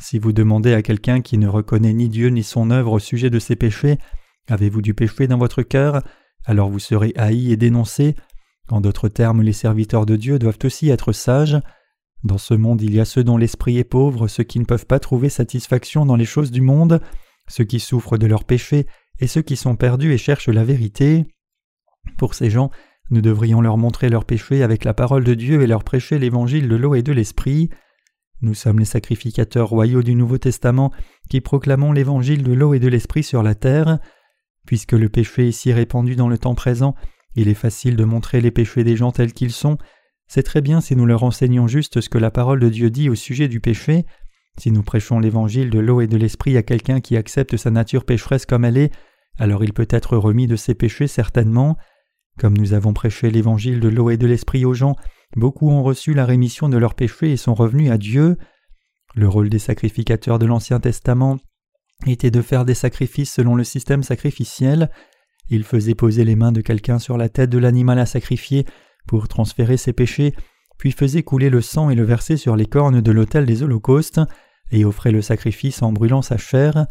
Si 0.00 0.18
vous 0.18 0.32
demandez 0.32 0.72
à 0.72 0.82
quelqu'un 0.82 1.20
qui 1.20 1.36
ne 1.38 1.48
reconnaît 1.48 1.92
ni 1.92 2.08
Dieu 2.08 2.28
ni 2.28 2.42
son 2.42 2.70
œuvre 2.70 2.92
au 2.92 2.98
sujet 2.98 3.30
de 3.30 3.38
ses 3.38 3.56
péchés, 3.56 3.98
Avez-vous 4.48 4.82
du 4.82 4.92
péché 4.92 5.26
dans 5.28 5.38
votre 5.38 5.62
cœur? 5.62 6.02
Alors 6.44 6.68
vous 6.68 6.80
serez 6.80 7.12
haï 7.16 7.52
et 7.52 7.56
dénoncé. 7.56 8.16
En 8.68 8.80
d'autres 8.80 9.08
termes, 9.08 9.42
les 9.42 9.52
serviteurs 9.52 10.06
de 10.06 10.16
Dieu 10.16 10.38
doivent 10.38 10.58
aussi 10.64 10.88
être 10.88 11.12
sages. 11.12 11.58
Dans 12.24 12.38
ce 12.38 12.54
monde, 12.54 12.82
il 12.82 12.94
y 12.94 13.00
a 13.00 13.04
ceux 13.04 13.24
dont 13.24 13.36
l'esprit 13.36 13.78
est 13.78 13.84
pauvre, 13.84 14.28
ceux 14.28 14.44
qui 14.44 14.58
ne 14.58 14.64
peuvent 14.64 14.86
pas 14.86 14.98
trouver 14.98 15.28
satisfaction 15.28 16.06
dans 16.06 16.16
les 16.16 16.24
choses 16.24 16.50
du 16.50 16.60
monde, 16.60 17.00
ceux 17.48 17.64
qui 17.64 17.80
souffrent 17.80 18.18
de 18.18 18.26
leurs 18.26 18.44
péchés, 18.44 18.86
et 19.18 19.26
ceux 19.26 19.42
qui 19.42 19.56
sont 19.56 19.76
perdus 19.76 20.12
et 20.12 20.18
cherchent 20.18 20.48
la 20.48 20.64
vérité. 20.64 21.26
Pour 22.18 22.34
ces 22.34 22.50
gens, 22.50 22.70
nous 23.10 23.20
devrions 23.20 23.60
leur 23.60 23.76
montrer 23.76 24.08
leurs 24.08 24.24
péchés 24.24 24.62
avec 24.62 24.84
la 24.84 24.94
parole 24.94 25.24
de 25.24 25.34
Dieu 25.34 25.62
et 25.62 25.66
leur 25.66 25.84
prêcher 25.84 26.18
l'évangile 26.18 26.68
de 26.68 26.76
l'eau 26.76 26.94
et 26.94 27.02
de 27.02 27.12
l'esprit. 27.12 27.68
Nous 28.40 28.54
sommes 28.54 28.78
les 28.78 28.84
sacrificateurs 28.84 29.68
royaux 29.68 30.02
du 30.02 30.14
Nouveau 30.14 30.38
Testament 30.38 30.92
qui 31.28 31.40
proclamons 31.40 31.92
l'évangile 31.92 32.42
de 32.42 32.52
l'eau 32.52 32.74
et 32.74 32.80
de 32.80 32.88
l'esprit 32.88 33.22
sur 33.22 33.42
la 33.42 33.54
terre. 33.54 33.98
Puisque 34.66 34.92
le 34.92 35.08
péché 35.08 35.48
est 35.48 35.52
si 35.52 35.72
répandu 35.72 36.16
dans 36.16 36.28
le 36.28 36.38
temps 36.38 36.54
présent, 36.54 36.94
il 37.34 37.48
est 37.48 37.54
facile 37.54 37.96
de 37.96 38.04
montrer 38.04 38.40
les 38.40 38.50
péchés 38.50 38.84
des 38.84 38.96
gens 38.96 39.12
tels 39.12 39.32
qu'ils 39.32 39.52
sont. 39.52 39.78
C'est 40.26 40.42
très 40.42 40.60
bien 40.60 40.80
si 40.80 40.96
nous 40.96 41.06
leur 41.06 41.22
enseignons 41.22 41.66
juste 41.66 42.00
ce 42.00 42.08
que 42.08 42.18
la 42.18 42.30
parole 42.30 42.60
de 42.60 42.68
Dieu 42.68 42.90
dit 42.90 43.10
au 43.10 43.14
sujet 43.14 43.48
du 43.48 43.60
péché. 43.60 44.06
Si 44.58 44.70
nous 44.70 44.82
prêchons 44.82 45.18
l'évangile 45.18 45.70
de 45.70 45.78
l'eau 45.78 46.00
et 46.00 46.06
de 46.06 46.16
l'esprit 46.16 46.56
à 46.56 46.62
quelqu'un 46.62 47.00
qui 47.00 47.16
accepte 47.16 47.56
sa 47.56 47.70
nature 47.70 48.04
pécheresse 48.04 48.46
comme 48.46 48.64
elle 48.64 48.76
est, 48.76 48.92
alors 49.38 49.64
il 49.64 49.72
peut 49.72 49.88
être 49.88 50.16
remis 50.16 50.46
de 50.46 50.56
ses 50.56 50.74
péchés 50.74 51.06
certainement. 51.06 51.76
Comme 52.38 52.56
nous 52.56 52.72
avons 52.72 52.92
prêché 52.92 53.30
l'évangile 53.30 53.80
de 53.80 53.88
l'eau 53.88 54.10
et 54.10 54.16
de 54.16 54.26
l'esprit 54.26 54.64
aux 54.64 54.74
gens, 54.74 54.96
Beaucoup 55.36 55.70
ont 55.70 55.82
reçu 55.82 56.12
la 56.12 56.26
rémission 56.26 56.68
de 56.68 56.76
leurs 56.76 56.94
péchés 56.94 57.32
et 57.32 57.36
sont 57.36 57.54
revenus 57.54 57.90
à 57.90 57.96
Dieu. 57.96 58.36
Le 59.14 59.28
rôle 59.28 59.48
des 59.48 59.58
sacrificateurs 59.58 60.38
de 60.38 60.46
l'Ancien 60.46 60.78
Testament 60.78 61.38
était 62.06 62.30
de 62.30 62.42
faire 62.42 62.64
des 62.64 62.74
sacrifices 62.74 63.32
selon 63.32 63.54
le 63.54 63.64
système 63.64 64.02
sacrificiel. 64.02 64.90
Ils 65.48 65.64
faisaient 65.64 65.94
poser 65.94 66.24
les 66.24 66.36
mains 66.36 66.52
de 66.52 66.60
quelqu'un 66.60 66.98
sur 66.98 67.16
la 67.16 67.28
tête 67.28 67.50
de 67.50 67.58
l'animal 67.58 67.98
à 67.98 68.06
sacrifier 68.06 68.66
pour 69.06 69.26
transférer 69.26 69.76
ses 69.76 69.92
péchés, 69.92 70.34
puis 70.82 70.90
faisaient 70.90 71.22
couler 71.22 71.48
le 71.48 71.60
sang 71.60 71.90
et 71.90 71.94
le 71.94 72.02
verser 72.02 72.36
sur 72.36 72.56
les 72.56 72.66
cornes 72.66 73.00
de 73.00 73.12
l'autel 73.12 73.46
des 73.46 73.62
holocaustes, 73.62 74.20
et 74.72 74.84
offraient 74.84 75.12
le 75.12 75.22
sacrifice 75.22 75.80
en 75.80 75.92
brûlant 75.92 76.22
sa 76.22 76.38
chair. 76.38 76.88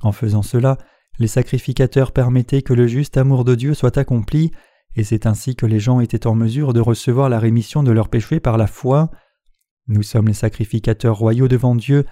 En 0.00 0.12
faisant 0.12 0.40
cela, 0.40 0.78
les 1.18 1.26
sacrificateurs 1.26 2.12
permettaient 2.12 2.62
que 2.62 2.72
le 2.72 2.86
juste 2.86 3.18
amour 3.18 3.44
de 3.44 3.54
Dieu 3.54 3.74
soit 3.74 3.98
accompli, 3.98 4.50
et 4.96 5.04
c'est 5.04 5.26
ainsi 5.26 5.56
que 5.56 5.66
les 5.66 5.78
gens 5.78 6.00
étaient 6.00 6.26
en 6.26 6.34
mesure 6.34 6.72
de 6.72 6.80
recevoir 6.80 7.28
la 7.28 7.38
rémission 7.38 7.82
de 7.82 7.90
leurs 7.92 8.08
péchés 8.08 8.40
par 8.40 8.56
la 8.56 8.66
foi. 8.66 9.10
Nous 9.88 10.02
sommes 10.02 10.28
les 10.28 10.32
sacrificateurs 10.32 11.18
royaux 11.18 11.48
devant 11.48 11.74
Dieu. 11.74 12.06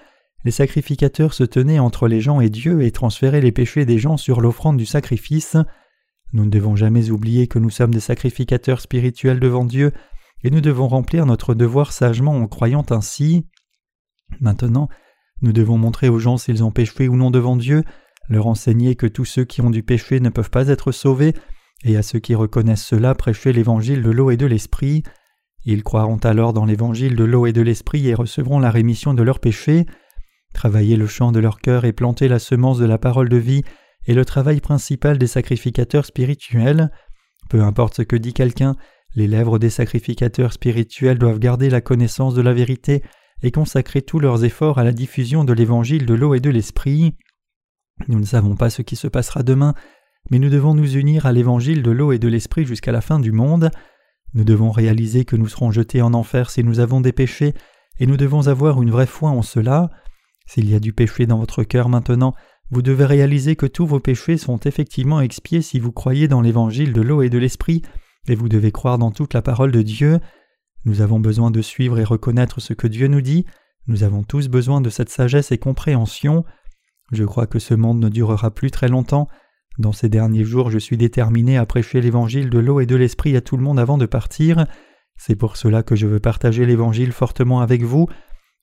Les 0.44 0.50
sacrificateurs 0.50 1.32
se 1.32 1.44
tenaient 1.44 1.78
entre 1.78 2.08
les 2.08 2.20
gens 2.20 2.42
et 2.42 2.50
Dieu 2.50 2.82
et 2.82 2.90
transféraient 2.90 3.40
les 3.40 3.52
péchés 3.52 3.86
des 3.86 3.98
gens 3.98 4.18
sur 4.18 4.42
l'offrande 4.42 4.76
du 4.76 4.84
sacrifice. 4.84 5.56
Nous 6.34 6.44
ne 6.44 6.50
devons 6.50 6.76
jamais 6.76 7.10
oublier 7.10 7.46
que 7.46 7.58
nous 7.58 7.70
sommes 7.70 7.94
des 7.94 8.00
sacrificateurs 8.00 8.82
spirituels 8.82 9.40
devant 9.40 9.64
Dieu, 9.64 9.92
et 10.42 10.50
nous 10.50 10.60
devons 10.60 10.88
remplir 10.88 11.26
notre 11.26 11.54
devoir 11.54 11.92
sagement 11.92 12.36
en 12.36 12.46
croyant 12.46 12.84
ainsi. 12.90 13.46
Maintenant, 14.40 14.88
nous 15.42 15.52
devons 15.52 15.78
montrer 15.78 16.08
aux 16.08 16.18
gens 16.18 16.36
s'ils 16.36 16.64
ont 16.64 16.70
péché 16.70 17.08
ou 17.08 17.16
non 17.16 17.30
devant 17.30 17.56
Dieu, 17.56 17.84
leur 18.28 18.46
enseigner 18.46 18.96
que 18.96 19.06
tous 19.06 19.24
ceux 19.24 19.44
qui 19.44 19.60
ont 19.60 19.70
du 19.70 19.82
péché 19.82 20.20
ne 20.20 20.30
peuvent 20.30 20.50
pas 20.50 20.68
être 20.68 20.92
sauvés, 20.92 21.34
et 21.84 21.96
à 21.96 22.02
ceux 22.02 22.18
qui 22.18 22.34
reconnaissent 22.34 22.84
cela 22.84 23.14
prêcher 23.14 23.52
l'évangile 23.52 24.02
de 24.02 24.10
l'eau 24.10 24.30
et 24.30 24.36
de 24.36 24.46
l'esprit. 24.46 25.02
Ils 25.64 25.82
croiront 25.82 26.18
alors 26.18 26.52
dans 26.52 26.64
l'évangile 26.64 27.16
de 27.16 27.24
l'eau 27.24 27.46
et 27.46 27.52
de 27.52 27.60
l'esprit 27.60 28.08
et 28.08 28.14
recevront 28.14 28.58
la 28.58 28.70
rémission 28.70 29.14
de 29.14 29.22
leurs 29.22 29.40
péchés. 29.40 29.86
Travailler 30.54 30.96
le 30.96 31.06
champ 31.06 31.32
de 31.32 31.40
leur 31.40 31.60
cœur 31.60 31.84
et 31.84 31.92
planter 31.92 32.28
la 32.28 32.38
semence 32.38 32.78
de 32.78 32.86
la 32.86 32.98
parole 32.98 33.28
de 33.28 33.36
vie 33.36 33.62
est 34.06 34.14
le 34.14 34.24
travail 34.24 34.60
principal 34.60 35.18
des 35.18 35.26
sacrificateurs 35.26 36.06
spirituels. 36.06 36.90
Peu 37.50 37.62
importe 37.62 37.96
ce 37.96 38.02
que 38.02 38.16
dit 38.16 38.32
quelqu'un, 38.32 38.76
les 39.14 39.26
lèvres 39.26 39.58
des 39.58 39.70
sacrificateurs 39.70 40.52
spirituels 40.52 41.18
doivent 41.18 41.38
garder 41.38 41.70
la 41.70 41.80
connaissance 41.80 42.34
de 42.34 42.42
la 42.42 42.52
vérité 42.52 43.02
et 43.42 43.50
consacrer 43.50 44.02
tous 44.02 44.18
leurs 44.18 44.44
efforts 44.44 44.78
à 44.78 44.84
la 44.84 44.92
diffusion 44.92 45.44
de 45.44 45.52
l'évangile 45.52 46.06
de 46.06 46.14
l'eau 46.14 46.34
et 46.34 46.40
de 46.40 46.50
l'esprit. 46.50 47.14
Nous 48.08 48.18
ne 48.18 48.24
savons 48.24 48.56
pas 48.56 48.70
ce 48.70 48.82
qui 48.82 48.96
se 48.96 49.08
passera 49.08 49.42
demain, 49.42 49.74
mais 50.30 50.38
nous 50.38 50.50
devons 50.50 50.74
nous 50.74 50.96
unir 50.96 51.26
à 51.26 51.32
l'évangile 51.32 51.82
de 51.82 51.90
l'eau 51.90 52.12
et 52.12 52.18
de 52.18 52.28
l'esprit 52.28 52.66
jusqu'à 52.66 52.92
la 52.92 53.00
fin 53.00 53.18
du 53.20 53.32
monde. 53.32 53.70
Nous 54.34 54.44
devons 54.44 54.70
réaliser 54.70 55.24
que 55.24 55.36
nous 55.36 55.48
serons 55.48 55.70
jetés 55.70 56.02
en 56.02 56.12
enfer 56.12 56.50
si 56.50 56.64
nous 56.64 56.80
avons 56.80 57.00
des 57.00 57.12
péchés, 57.12 57.54
et 57.98 58.06
nous 58.06 58.16
devons 58.16 58.48
avoir 58.48 58.82
une 58.82 58.90
vraie 58.90 59.06
foi 59.06 59.30
en 59.30 59.42
cela. 59.42 59.90
S'il 60.46 60.68
y 60.68 60.74
a 60.74 60.80
du 60.80 60.92
péché 60.92 61.26
dans 61.26 61.38
votre 61.38 61.62
cœur 61.62 61.88
maintenant, 61.88 62.34
vous 62.70 62.82
devez 62.82 63.04
réaliser 63.04 63.56
que 63.56 63.66
tous 63.66 63.86
vos 63.86 64.00
péchés 64.00 64.36
sont 64.36 64.58
effectivement 64.58 65.20
expiés 65.20 65.62
si 65.62 65.78
vous 65.78 65.92
croyez 65.92 66.28
dans 66.28 66.40
l'évangile 66.40 66.92
de 66.92 67.00
l'eau 67.00 67.22
et 67.22 67.30
de 67.30 67.38
l'esprit, 67.38 67.82
et 68.28 68.34
vous 68.34 68.48
devez 68.48 68.72
croire 68.72 68.98
dans 68.98 69.10
toute 69.10 69.34
la 69.34 69.42
parole 69.42 69.72
de 69.72 69.82
Dieu. 69.82 70.20
Nous 70.84 71.00
avons 71.00 71.20
besoin 71.20 71.50
de 71.50 71.62
suivre 71.62 71.98
et 71.98 72.04
reconnaître 72.04 72.60
ce 72.60 72.72
que 72.72 72.86
Dieu 72.86 73.08
nous 73.08 73.20
dit, 73.20 73.44
nous 73.86 74.02
avons 74.02 74.22
tous 74.22 74.48
besoin 74.48 74.80
de 74.80 74.90
cette 74.90 75.10
sagesse 75.10 75.52
et 75.52 75.58
compréhension. 75.58 76.44
Je 77.12 77.24
crois 77.24 77.46
que 77.46 77.58
ce 77.58 77.74
monde 77.74 78.00
ne 78.00 78.08
durera 78.08 78.50
plus 78.50 78.70
très 78.70 78.88
longtemps, 78.88 79.28
dans 79.78 79.92
ces 79.92 80.08
derniers 80.08 80.44
jours, 80.44 80.70
je 80.70 80.78
suis 80.78 80.96
déterminé 80.96 81.58
à 81.58 81.66
prêcher 81.66 82.00
l'évangile 82.00 82.48
de 82.48 82.58
l'eau 82.58 82.80
et 82.80 82.86
de 82.86 82.96
l'esprit 82.96 83.36
à 83.36 83.42
tout 83.42 83.58
le 83.58 83.62
monde 83.62 83.78
avant 83.78 83.98
de 83.98 84.06
partir. 84.06 84.66
C'est 85.16 85.36
pour 85.36 85.56
cela 85.56 85.82
que 85.82 85.96
je 85.96 86.06
veux 86.06 86.20
partager 86.20 86.64
l'évangile 86.64 87.12
fortement 87.12 87.60
avec 87.60 87.82
vous. 87.82 88.08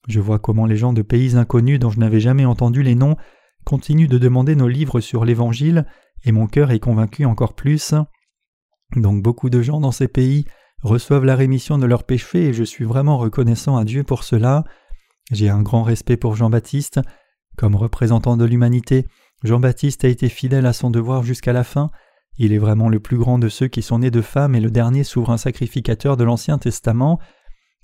Je 0.08 0.20
vois 0.20 0.40
comment 0.40 0.66
les 0.66 0.76
gens 0.76 0.92
de 0.92 1.04
pays 1.04 1.36
inconnus 1.36 1.80
dont 1.80 1.92
je 1.92 2.00
n'avais 2.00 2.20
jamais 2.20 2.46
entendu 2.46 2.82
les 2.82 2.96
noms 2.96 3.16
continuent 3.64 4.10
de 4.10 4.18
demander 4.18 4.56
nos 4.56 4.68
livres 4.68 5.00
sur 5.00 5.24
l'évangile, 5.24 5.86
et 6.26 6.32
mon 6.32 6.48
cœur 6.48 6.72
est 6.72 6.80
convaincu 6.80 7.26
encore 7.26 7.54
plus. 7.54 7.94
Donc 8.96 9.22
beaucoup 9.22 9.50
de 9.50 9.62
gens 9.62 9.80
dans 9.80 9.92
ces 9.92 10.08
pays 10.08 10.46
reçoivent 10.82 11.26
la 11.26 11.36
rémission 11.36 11.78
de 11.78 11.86
leurs 11.86 12.04
péchés 12.04 12.46
et 12.46 12.54
je 12.54 12.64
suis 12.64 12.86
vraiment 12.86 13.18
reconnaissant 13.18 13.78
à 13.78 13.86
Dieu 13.86 14.04
pour 14.04 14.24
cela. 14.24 14.64
J'ai 15.32 15.50
un 15.50 15.62
grand 15.62 15.84
respect 15.84 16.18
pour 16.18 16.36
Jean-Baptiste. 16.36 17.00
Comme 17.58 17.76
représentant 17.76 18.36
de 18.36 18.46
l'humanité, 18.46 19.06
Jean-Baptiste 19.44 20.06
a 20.06 20.10
été 20.10 20.30
fidèle 20.30 20.66
à 20.66 20.74
son 20.74 20.90
devoir 20.90 21.24
jusqu'à 21.24 21.54
la 21.54 21.64
fin. 21.64 21.92
Il 22.38 22.52
est 22.52 22.58
vraiment 22.58 22.90
le 22.90 23.00
plus 23.00 23.18
grand 23.18 23.40
de 23.40 23.50
ceux 23.50 23.68
qui 23.68 23.82
sont 23.82 24.00
nés 24.00 24.12
de 24.12 24.22
femmes 24.22 24.56
et 24.56 24.60
le 24.60 24.72
dernier 24.72 25.04
souverain 25.04 25.38
sacrificateur 25.38 26.18
de 26.18 26.24
l'Ancien 26.24 26.58
Testament. 26.58 27.20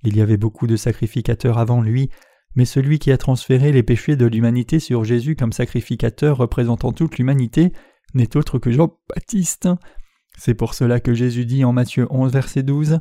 Il 0.04 0.18
y 0.18 0.22
avait 0.22 0.38
beaucoup 0.38 0.68
de 0.68 0.76
sacrificateurs 0.76 1.60
avant 1.60 1.82
lui, 1.82 2.10
mais 2.56 2.66
celui 2.66 3.00
qui 3.00 3.12
a 3.12 3.18
transféré 3.18 3.72
les 3.72 3.84
péchés 3.84 4.16
de 4.16 4.26
l'humanité 4.26 4.80
sur 4.80 5.04
Jésus 5.04 5.36
comme 5.36 5.54
sacrificateur 5.54 6.38
représentant 6.38 6.92
toute 6.92 7.18
l'humanité 7.18 7.72
n'est 8.16 8.36
autre 8.36 8.58
que 8.58 8.72
Jean-Baptiste. 8.72 9.70
C'est 10.40 10.54
pour 10.54 10.74
cela 10.74 11.02
que 11.02 11.14
Jésus 11.14 11.46
dit 11.46 11.66
en 11.66 11.74
Matthieu 11.74 12.08
11, 12.10 12.32
verset 12.32 12.64
12 12.64 13.00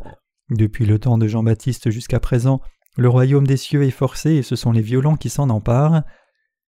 Depuis 0.51 0.87
le 0.87 0.99
temps 0.99 1.19
de 1.19 1.29
Jean-Baptiste 1.29 1.89
jusqu'à 1.89 2.19
présent, 2.19 2.61
le 2.97 3.09
royaume 3.09 3.47
des 3.47 3.57
cieux 3.57 3.85
est 3.85 3.93
forcé 3.93 4.33
et 4.33 4.43
ce 4.43 4.57
sont 4.57 4.73
les 4.73 4.81
violents 4.81 5.17
qui 5.17 5.31
s'en 5.31 5.49
emparent. 5.49 6.03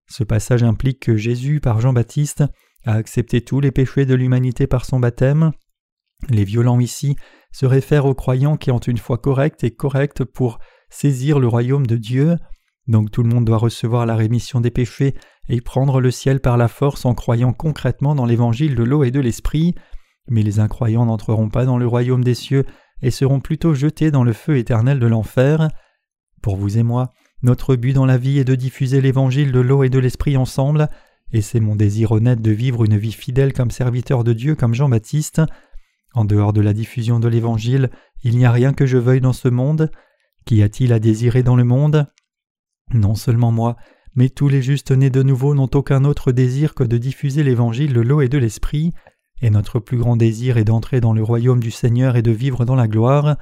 Ce 0.09 0.24
passage 0.24 0.64
implique 0.64 0.98
que 0.98 1.16
Jésus, 1.16 1.61
par 1.61 1.81
Jean-Baptiste, 1.81 2.42
a 2.85 2.94
accepté 2.94 3.42
tous 3.42 3.61
les 3.61 3.70
péchés 3.70 4.07
de 4.07 4.14
l'humanité 4.16 4.66
par 4.66 4.85
son 4.85 4.98
baptême. 4.98 5.52
Les 6.31 6.42
violents 6.42 6.81
ici 6.81 7.14
se 7.52 7.64
réfèrent 7.64 8.07
aux 8.07 8.16
croyants 8.16 8.57
qui 8.57 8.72
ont 8.72 8.79
une 8.79 8.98
foi 8.98 9.18
correcte 9.18 9.62
et 9.62 9.70
correcte 9.70 10.24
pour 10.24 10.59
saisir 10.90 11.38
le 11.38 11.46
royaume 11.46 11.87
de 11.87 11.96
Dieu. 11.96 12.38
Donc 12.88 13.12
tout 13.12 13.22
le 13.22 13.29
monde 13.29 13.44
doit 13.44 13.59
recevoir 13.59 14.05
la 14.05 14.16
rémission 14.16 14.61
des 14.61 14.72
péchés 14.72 15.14
et 15.48 15.61
prendre 15.61 16.00
le 16.00 16.11
ciel 16.11 16.40
par 16.40 16.57
la 16.57 16.66
force 16.66 17.05
en 17.05 17.14
croyant 17.14 17.52
concrètement 17.52 18.16
dans 18.16 18.26
l'évangile 18.26 18.74
de 18.74 18.83
l'eau 18.83 19.05
et 19.05 19.12
de 19.12 19.20
l'esprit. 19.20 19.76
Mais 20.29 20.43
les 20.43 20.61
incroyants 20.61 21.07
n'entreront 21.07 21.49
pas 21.49 21.65
dans 21.65 21.79
le 21.79 21.87
royaume 21.87 22.25
des 22.25 22.35
cieux 22.35 22.65
et 23.03 23.11
seront 23.11 23.41
plutôt 23.41 23.75
jetés 23.75 24.11
dans 24.11 24.25
le 24.25 24.33
feu 24.33 24.57
éternel 24.57 24.99
de 24.99 25.07
l'enfer. 25.07 25.69
Pour 26.43 26.57
vous 26.57 26.79
et 26.79 26.83
moi, 26.83 27.12
notre 27.43 27.77
but 27.77 27.93
dans 27.93 28.07
la 28.07 28.19
vie 28.19 28.39
est 28.39 28.45
de 28.45 28.55
diffuser 28.55 29.01
l'évangile 29.01 29.53
de 29.53 29.61
l'eau 29.61 29.85
et 29.85 29.91
de 29.91 29.99
l'esprit 29.99 30.37
ensemble, 30.37 30.89
et 31.33 31.43
c'est 31.43 31.61
mon 31.61 31.77
désir 31.77 32.12
honnête 32.12 32.41
de 32.41 32.51
vivre 32.51 32.85
une 32.85 32.97
vie 32.97 33.12
fidèle 33.12 33.53
comme 33.53 33.71
serviteur 33.71 34.25
de 34.25 34.33
Dieu 34.33 34.55
comme 34.55 34.75
Jean-Baptiste. 34.75 35.43
En 36.15 36.25
dehors 36.25 36.53
de 36.53 36.61
la 36.61 36.73
diffusion 36.73 37.21
de 37.21 37.29
l'évangile, 37.29 37.91
il 38.23 38.39
n'y 38.39 38.47
a 38.47 38.53
rien 38.53 38.73
que 38.73 38.87
je 38.87 38.97
veuille 38.97 39.21
dans 39.21 39.33
ce 39.33 39.49
monde. 39.49 39.91
Qu'y 40.47 40.62
a-t-il 40.62 40.93
à 40.93 40.99
désirer 40.99 41.43
dans 41.43 41.57
le 41.57 41.65
monde? 41.65 42.07
Non 42.95 43.15
seulement 43.17 43.53
moi, 43.53 43.77
mais 44.15 44.31
tous 44.31 44.49
les 44.49 44.62
justes 44.62 44.93
nés 44.93 45.11
de 45.11 45.23
nouveau 45.23 45.55
n'ont 45.55 45.71
aucun 45.75 46.05
autre 46.05 46.33
désir 46.33 46.75
que 46.75 46.85
de 46.85 46.97
diffuser 46.97 47.43
l'évangile 47.43 47.93
de 47.93 48.01
l'eau 48.01 48.21
et 48.23 48.29
de 48.29 48.39
l'esprit, 48.39 48.93
et 49.42 49.51
notre 49.51 49.81
plus 49.81 49.99
grand 49.99 50.16
désir 50.16 50.57
est 50.57 50.64
d'entrer 50.64 51.01
dans 51.01 51.12
le 51.12 51.22
royaume 51.22 51.61
du 51.61 51.70
Seigneur 51.70 52.16
et 52.16 52.22
de 52.22 52.31
vivre 52.31 52.64
dans 52.64 52.75
la 52.75 52.88
gloire. 52.88 53.37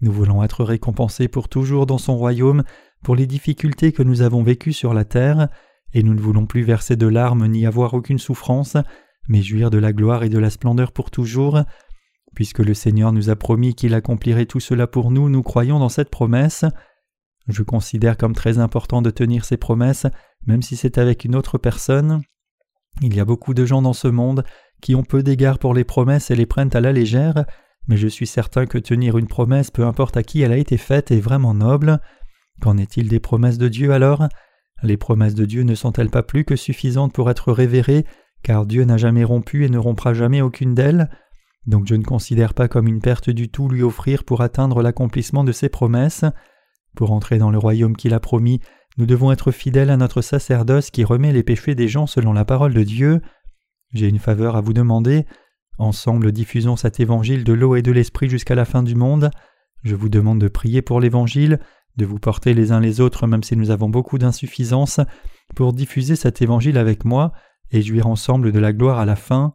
Nous 0.00 0.12
voulons 0.12 0.42
être 0.42 0.64
récompensés 0.64 1.28
pour 1.28 1.48
toujours 1.48 1.86
dans 1.86 1.98
son 1.98 2.16
royaume 2.16 2.64
pour 3.02 3.16
les 3.16 3.26
difficultés 3.26 3.92
que 3.92 4.02
nous 4.02 4.22
avons 4.22 4.42
vécues 4.42 4.72
sur 4.72 4.94
la 4.94 5.04
terre, 5.04 5.48
et 5.92 6.02
nous 6.02 6.14
ne 6.14 6.20
voulons 6.20 6.46
plus 6.46 6.62
verser 6.62 6.96
de 6.96 7.06
larmes 7.06 7.46
ni 7.46 7.66
avoir 7.66 7.94
aucune 7.94 8.18
souffrance, 8.18 8.76
mais 9.28 9.42
jouir 9.42 9.70
de 9.70 9.78
la 9.78 9.92
gloire 9.92 10.24
et 10.24 10.28
de 10.28 10.38
la 10.38 10.50
splendeur 10.50 10.92
pour 10.92 11.10
toujours. 11.10 11.60
Puisque 12.34 12.58
le 12.58 12.74
Seigneur 12.74 13.12
nous 13.12 13.30
a 13.30 13.36
promis 13.36 13.74
qu'il 13.74 13.94
accomplirait 13.94 14.46
tout 14.46 14.60
cela 14.60 14.86
pour 14.86 15.10
nous, 15.10 15.28
nous 15.28 15.42
croyons 15.42 15.78
dans 15.78 15.88
cette 15.88 16.10
promesse. 16.10 16.64
Je 17.48 17.62
considère 17.62 18.16
comme 18.16 18.34
très 18.34 18.58
important 18.58 19.00
de 19.00 19.10
tenir 19.10 19.44
ces 19.44 19.56
promesses, 19.56 20.06
même 20.46 20.62
si 20.62 20.76
c'est 20.76 20.98
avec 20.98 21.24
une 21.24 21.34
autre 21.34 21.56
personne. 21.56 22.22
Il 23.00 23.14
y 23.14 23.20
a 23.20 23.24
beaucoup 23.24 23.54
de 23.54 23.64
gens 23.64 23.82
dans 23.82 23.92
ce 23.92 24.08
monde 24.08 24.44
qui 24.80 24.94
ont 24.94 25.02
peu 25.02 25.22
d'égard 25.22 25.58
pour 25.58 25.74
les 25.74 25.84
promesses 25.84 26.30
et 26.30 26.36
les 26.36 26.46
prennent 26.46 26.74
à 26.74 26.80
la 26.80 26.92
légère, 26.92 27.44
mais 27.88 27.96
je 27.96 28.08
suis 28.08 28.26
certain 28.26 28.66
que 28.66 28.78
tenir 28.78 29.18
une 29.18 29.26
promesse, 29.26 29.70
peu 29.70 29.84
importe 29.84 30.16
à 30.16 30.22
qui 30.22 30.42
elle 30.42 30.52
a 30.52 30.58
été 30.58 30.76
faite, 30.76 31.10
est 31.10 31.20
vraiment 31.20 31.54
noble. 31.54 32.00
Qu'en 32.60 32.76
est-il 32.76 33.08
des 33.08 33.20
promesses 33.20 33.58
de 33.58 33.68
Dieu 33.68 33.92
alors? 33.92 34.28
Les 34.82 34.96
promesses 34.96 35.34
de 35.34 35.44
Dieu 35.44 35.62
ne 35.62 35.74
sont-elles 35.74 36.10
pas 36.10 36.22
plus 36.22 36.44
que 36.44 36.56
suffisantes 36.56 37.12
pour 37.12 37.30
être 37.30 37.52
révérées, 37.52 38.04
car 38.42 38.66
Dieu 38.66 38.84
n'a 38.84 38.96
jamais 38.96 39.24
rompu 39.24 39.64
et 39.64 39.68
ne 39.68 39.78
rompra 39.78 40.14
jamais 40.14 40.42
aucune 40.42 40.74
d'elles? 40.74 41.08
Donc 41.66 41.86
je 41.86 41.94
ne 41.94 42.04
considère 42.04 42.54
pas 42.54 42.68
comme 42.68 42.88
une 42.88 43.00
perte 43.00 43.30
du 43.30 43.48
tout 43.48 43.68
lui 43.68 43.82
offrir 43.82 44.24
pour 44.24 44.40
atteindre 44.40 44.82
l'accomplissement 44.82 45.44
de 45.44 45.52
ses 45.52 45.68
promesses. 45.68 46.24
Pour 46.96 47.12
entrer 47.12 47.38
dans 47.38 47.50
le 47.50 47.58
royaume 47.58 47.96
qu'il 47.96 48.14
a 48.14 48.20
promis, 48.20 48.60
nous 48.96 49.06
devons 49.06 49.32
être 49.32 49.50
fidèles 49.50 49.90
à 49.90 49.96
notre 49.96 50.22
sacerdoce 50.22 50.90
qui 50.90 51.04
remet 51.04 51.32
les 51.32 51.42
péchés 51.42 51.74
des 51.74 51.88
gens 51.88 52.06
selon 52.06 52.32
la 52.32 52.44
parole 52.44 52.74
de 52.74 52.82
Dieu. 52.82 53.20
J'ai 53.92 54.08
une 54.08 54.18
faveur 54.18 54.56
à 54.56 54.60
vous 54.60 54.72
demander. 54.72 55.26
Ensemble 55.78 56.32
diffusons 56.32 56.76
cet 56.76 57.00
évangile 57.00 57.44
de 57.44 57.52
l'eau 57.52 57.76
et 57.76 57.82
de 57.82 57.92
l'esprit 57.92 58.28
jusqu'à 58.28 58.54
la 58.54 58.64
fin 58.64 58.82
du 58.82 58.94
monde. 58.94 59.30
Je 59.84 59.94
vous 59.94 60.08
demande 60.08 60.40
de 60.40 60.48
prier 60.48 60.82
pour 60.82 61.00
l'évangile, 61.00 61.60
de 61.96 62.04
vous 62.04 62.18
porter 62.18 62.52
les 62.52 62.72
uns 62.72 62.80
les 62.80 63.00
autres 63.00 63.26
même 63.26 63.42
si 63.42 63.56
nous 63.56 63.70
avons 63.70 63.88
beaucoup 63.88 64.18
d'insuffisance, 64.18 65.00
pour 65.54 65.72
diffuser 65.72 66.16
cet 66.16 66.42
évangile 66.42 66.78
avec 66.78 67.04
moi 67.04 67.32
et 67.70 67.82
jouir 67.82 68.06
ensemble 68.06 68.52
de 68.52 68.58
la 68.58 68.72
gloire 68.72 68.98
à 68.98 69.06
la 69.06 69.16
fin. 69.16 69.54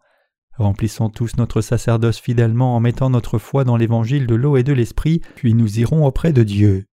Remplissons 0.58 1.10
tous 1.10 1.36
notre 1.38 1.62
sacerdoce 1.62 2.20
fidèlement 2.20 2.76
en 2.76 2.80
mettant 2.80 3.10
notre 3.10 3.38
foi 3.38 3.64
dans 3.64 3.76
l'évangile 3.76 4.28
de 4.28 4.36
l'eau 4.36 4.56
et 4.56 4.64
de 4.64 4.74
l'esprit, 4.74 5.22
puis 5.36 5.54
nous 5.54 5.80
irons 5.80 6.06
auprès 6.06 6.32
de 6.32 6.44
Dieu. 6.44 6.86